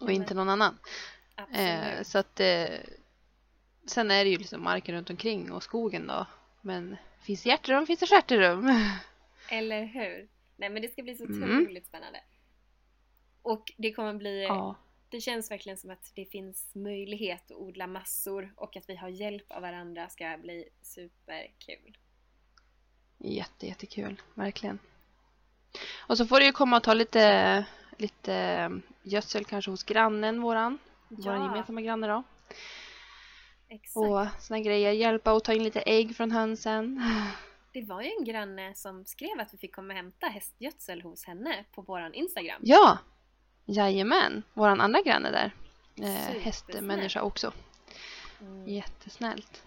och 0.00 0.10
inte 0.10 0.34
någon 0.34 0.48
annan. 0.48 0.78
Eh, 1.52 2.02
så 2.02 2.18
att 2.18 2.40
eh, 2.40 2.66
sen 3.86 4.10
är 4.10 4.24
det 4.24 4.30
ju 4.30 4.38
liksom 4.38 4.62
marken 4.62 4.94
runt 4.94 5.10
omkring 5.10 5.52
och 5.52 5.62
skogen 5.62 6.06
då. 6.06 6.26
Men 6.60 6.96
finns 7.22 7.42
det 7.42 7.48
hjärterum 7.48 7.86
finns 7.86 8.00
det 8.00 8.06
stjärterum. 8.06 8.72
Eller 9.50 9.84
hur? 9.84 10.28
Nej 10.56 10.68
men 10.70 10.82
det 10.82 10.88
ska 10.92 11.02
bli 11.02 11.14
så 11.14 11.24
Mm. 11.24 11.62
otroligt 11.62 11.86
spännande. 11.86 12.20
Och 13.42 13.72
det 13.76 13.92
kommer 13.92 14.14
bli, 14.14 14.42
ja, 14.42 14.74
det 15.08 15.20
känns 15.20 15.50
verkligen 15.50 15.78
som 15.78 15.90
att 15.90 16.12
det 16.14 16.24
finns 16.24 16.74
möjlighet 16.74 17.50
att 17.50 17.56
odla 17.56 17.86
massor 17.86 18.52
och 18.56 18.76
att 18.76 18.88
vi 18.88 18.96
har 18.96 19.08
hjälp 19.08 19.52
av 19.52 19.62
varandra 19.62 20.08
ska 20.08 20.38
bli 20.42 20.64
superkul. 20.82 21.96
jätte, 23.18 23.66
jättekul. 23.66 24.22
Verkligen. 24.34 24.78
Och 26.06 26.16
så 26.18 26.26
får 26.26 26.40
du 26.40 26.46
ju 26.46 26.52
komma 26.52 26.76
och 26.76 26.82
ta 26.82 26.94
lite, 26.94 27.64
lite 27.96 28.34
eh, 28.34 28.70
gödsel 29.02 29.44
kanske 29.44 29.70
hos 29.70 29.84
grannen 29.84 30.40
våran. 30.42 30.78
Våran 31.08 31.44
gemensamma 31.44 31.80
granne 31.80 32.06
då. 32.06 32.22
exakt. 33.68 33.96
Och 33.96 34.42
såna 34.42 34.60
grejer. 34.60 34.92
Hjälpa 34.92 35.32
och 35.32 35.44
ta 35.44 35.52
in 35.52 35.64
lite 35.64 35.80
ägg 35.80 36.16
från 36.16 36.30
hönsen. 36.30 37.02
Det 37.78 37.84
var 37.84 38.02
ju 38.02 38.10
en 38.18 38.24
granne 38.24 38.74
som 38.74 39.04
skrev 39.04 39.40
att 39.40 39.54
vi 39.54 39.58
fick 39.58 39.74
komma 39.74 39.88
och 39.92 39.96
hämta 39.96 40.26
hästgödsel 40.26 41.02
hos 41.02 41.24
henne 41.24 41.64
på 41.74 41.82
våran 41.82 42.14
Instagram. 42.14 42.60
Ja! 42.64 42.98
Jajamän! 43.64 44.42
Våran 44.54 44.80
andra 44.80 45.02
granne 45.02 45.30
där. 45.30 45.54
Eh, 45.96 46.40
hästmänniska 46.40 47.22
också. 47.22 47.52
Mm. 48.40 48.68
Jättesnällt. 48.68 49.64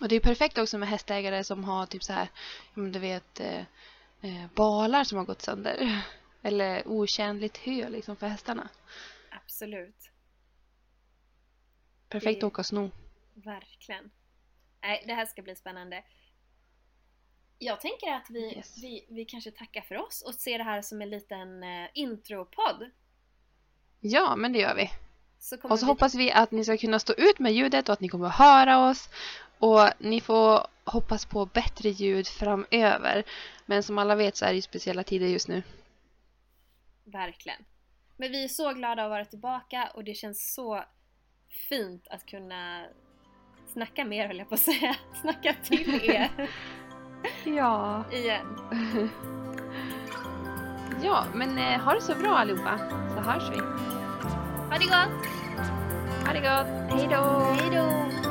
Och 0.00 0.08
det 0.08 0.16
är 0.16 0.20
perfekt 0.20 0.58
också 0.58 0.78
med 0.78 0.88
hästägare 0.88 1.44
som 1.44 1.64
har 1.64 1.86
typ 1.86 2.04
så 2.04 2.12
här, 2.12 2.28
du 2.74 2.98
vet, 2.98 3.40
eh, 3.40 3.64
eh, 4.20 4.46
balar 4.54 5.04
som 5.04 5.18
har 5.18 5.24
gått 5.24 5.42
sönder. 5.42 6.04
Eller 6.42 6.88
otjänligt 6.88 7.56
hö 7.56 7.88
liksom 7.88 8.16
för 8.16 8.26
hästarna. 8.28 8.68
Absolut. 9.30 10.10
Perfekt 12.08 12.40
Det- 12.40 12.46
att 12.46 12.52
åka 12.52 12.60
och 12.60 12.66
sno. 12.66 12.90
Verkligen. 13.34 14.10
Nej, 14.82 15.04
det 15.06 15.14
här 15.14 15.26
ska 15.26 15.42
bli 15.42 15.54
spännande. 15.56 16.04
Jag 17.58 17.80
tänker 17.80 18.12
att 18.12 18.30
vi, 18.30 18.56
Yes. 18.56 18.82
vi, 18.82 19.06
vi 19.08 19.24
kanske 19.24 19.50
tackar 19.50 19.80
för 19.80 19.96
oss 19.96 20.22
och 20.22 20.34
ser 20.34 20.58
det 20.58 20.64
här 20.64 20.82
som 20.82 21.02
en 21.02 21.10
liten 21.10 21.62
eh, 21.62 21.88
intropodd. 21.94 22.90
Ja, 24.00 24.36
men 24.36 24.52
det 24.52 24.58
gör 24.58 24.74
vi. 24.74 24.90
Så 25.38 25.56
Och 25.62 25.78
så 25.78 25.86
vi... 25.86 25.90
hoppas 25.92 26.14
vi 26.14 26.32
att 26.32 26.50
ni 26.50 26.64
ska 26.64 26.76
kunna 26.76 26.98
stå 26.98 27.12
ut 27.12 27.38
med 27.38 27.52
ljudet 27.52 27.88
och 27.88 27.92
att 27.92 28.00
ni 28.00 28.08
kommer 28.08 28.26
att 28.26 28.34
höra 28.38 28.88
oss. 28.90 29.08
Och 29.58 29.88
ni 29.98 30.20
får 30.20 30.66
hoppas 30.84 31.26
på 31.26 31.46
bättre 31.46 31.88
ljud 31.88 32.28
framöver. 32.28 33.24
Men 33.66 33.82
som 33.82 33.98
alla 33.98 34.14
vet 34.14 34.36
så 34.36 34.44
är 34.44 34.48
det 34.48 34.56
ju 34.56 34.62
speciella 34.62 35.04
tider 35.04 35.26
just 35.26 35.48
nu. 35.48 35.62
Verkligen. 37.04 37.64
Men 38.16 38.32
vi 38.32 38.44
är 38.44 38.48
så 38.48 38.72
glada 38.72 39.04
att 39.04 39.10
vara 39.10 39.24
tillbaka 39.24 39.90
och 39.94 40.04
det 40.04 40.14
känns 40.14 40.54
så 40.54 40.84
fint 41.68 42.08
att 42.08 42.26
kunna 42.26 42.86
snacka 43.72 44.04
mer 44.04 44.26
höll 44.26 44.38
jag 44.38 44.48
på 44.48 44.54
att 44.54 44.60
säga. 44.60 44.96
Snacka 45.20 45.54
till 45.62 46.10
er 46.10 46.28
Ja. 47.44 48.04
igen. 48.12 48.46
Ja, 51.02 51.24
men 51.34 51.58
eh, 51.58 51.80
ha 51.80 51.94
det 51.94 52.00
så 52.00 52.14
bra 52.14 52.36
allihopa. 52.36 52.78
Så 53.14 53.20
hörs 53.30 53.50
vi. 53.50 53.56
Ha 54.70 54.78
det 54.78 54.84
gott! 54.84 55.26
Ha 56.26 56.32
det 56.32 56.40
gott. 56.40 56.98
Hej 56.98 57.08
då! 57.10 57.40
Hej 57.40 57.70
då! 57.72 58.29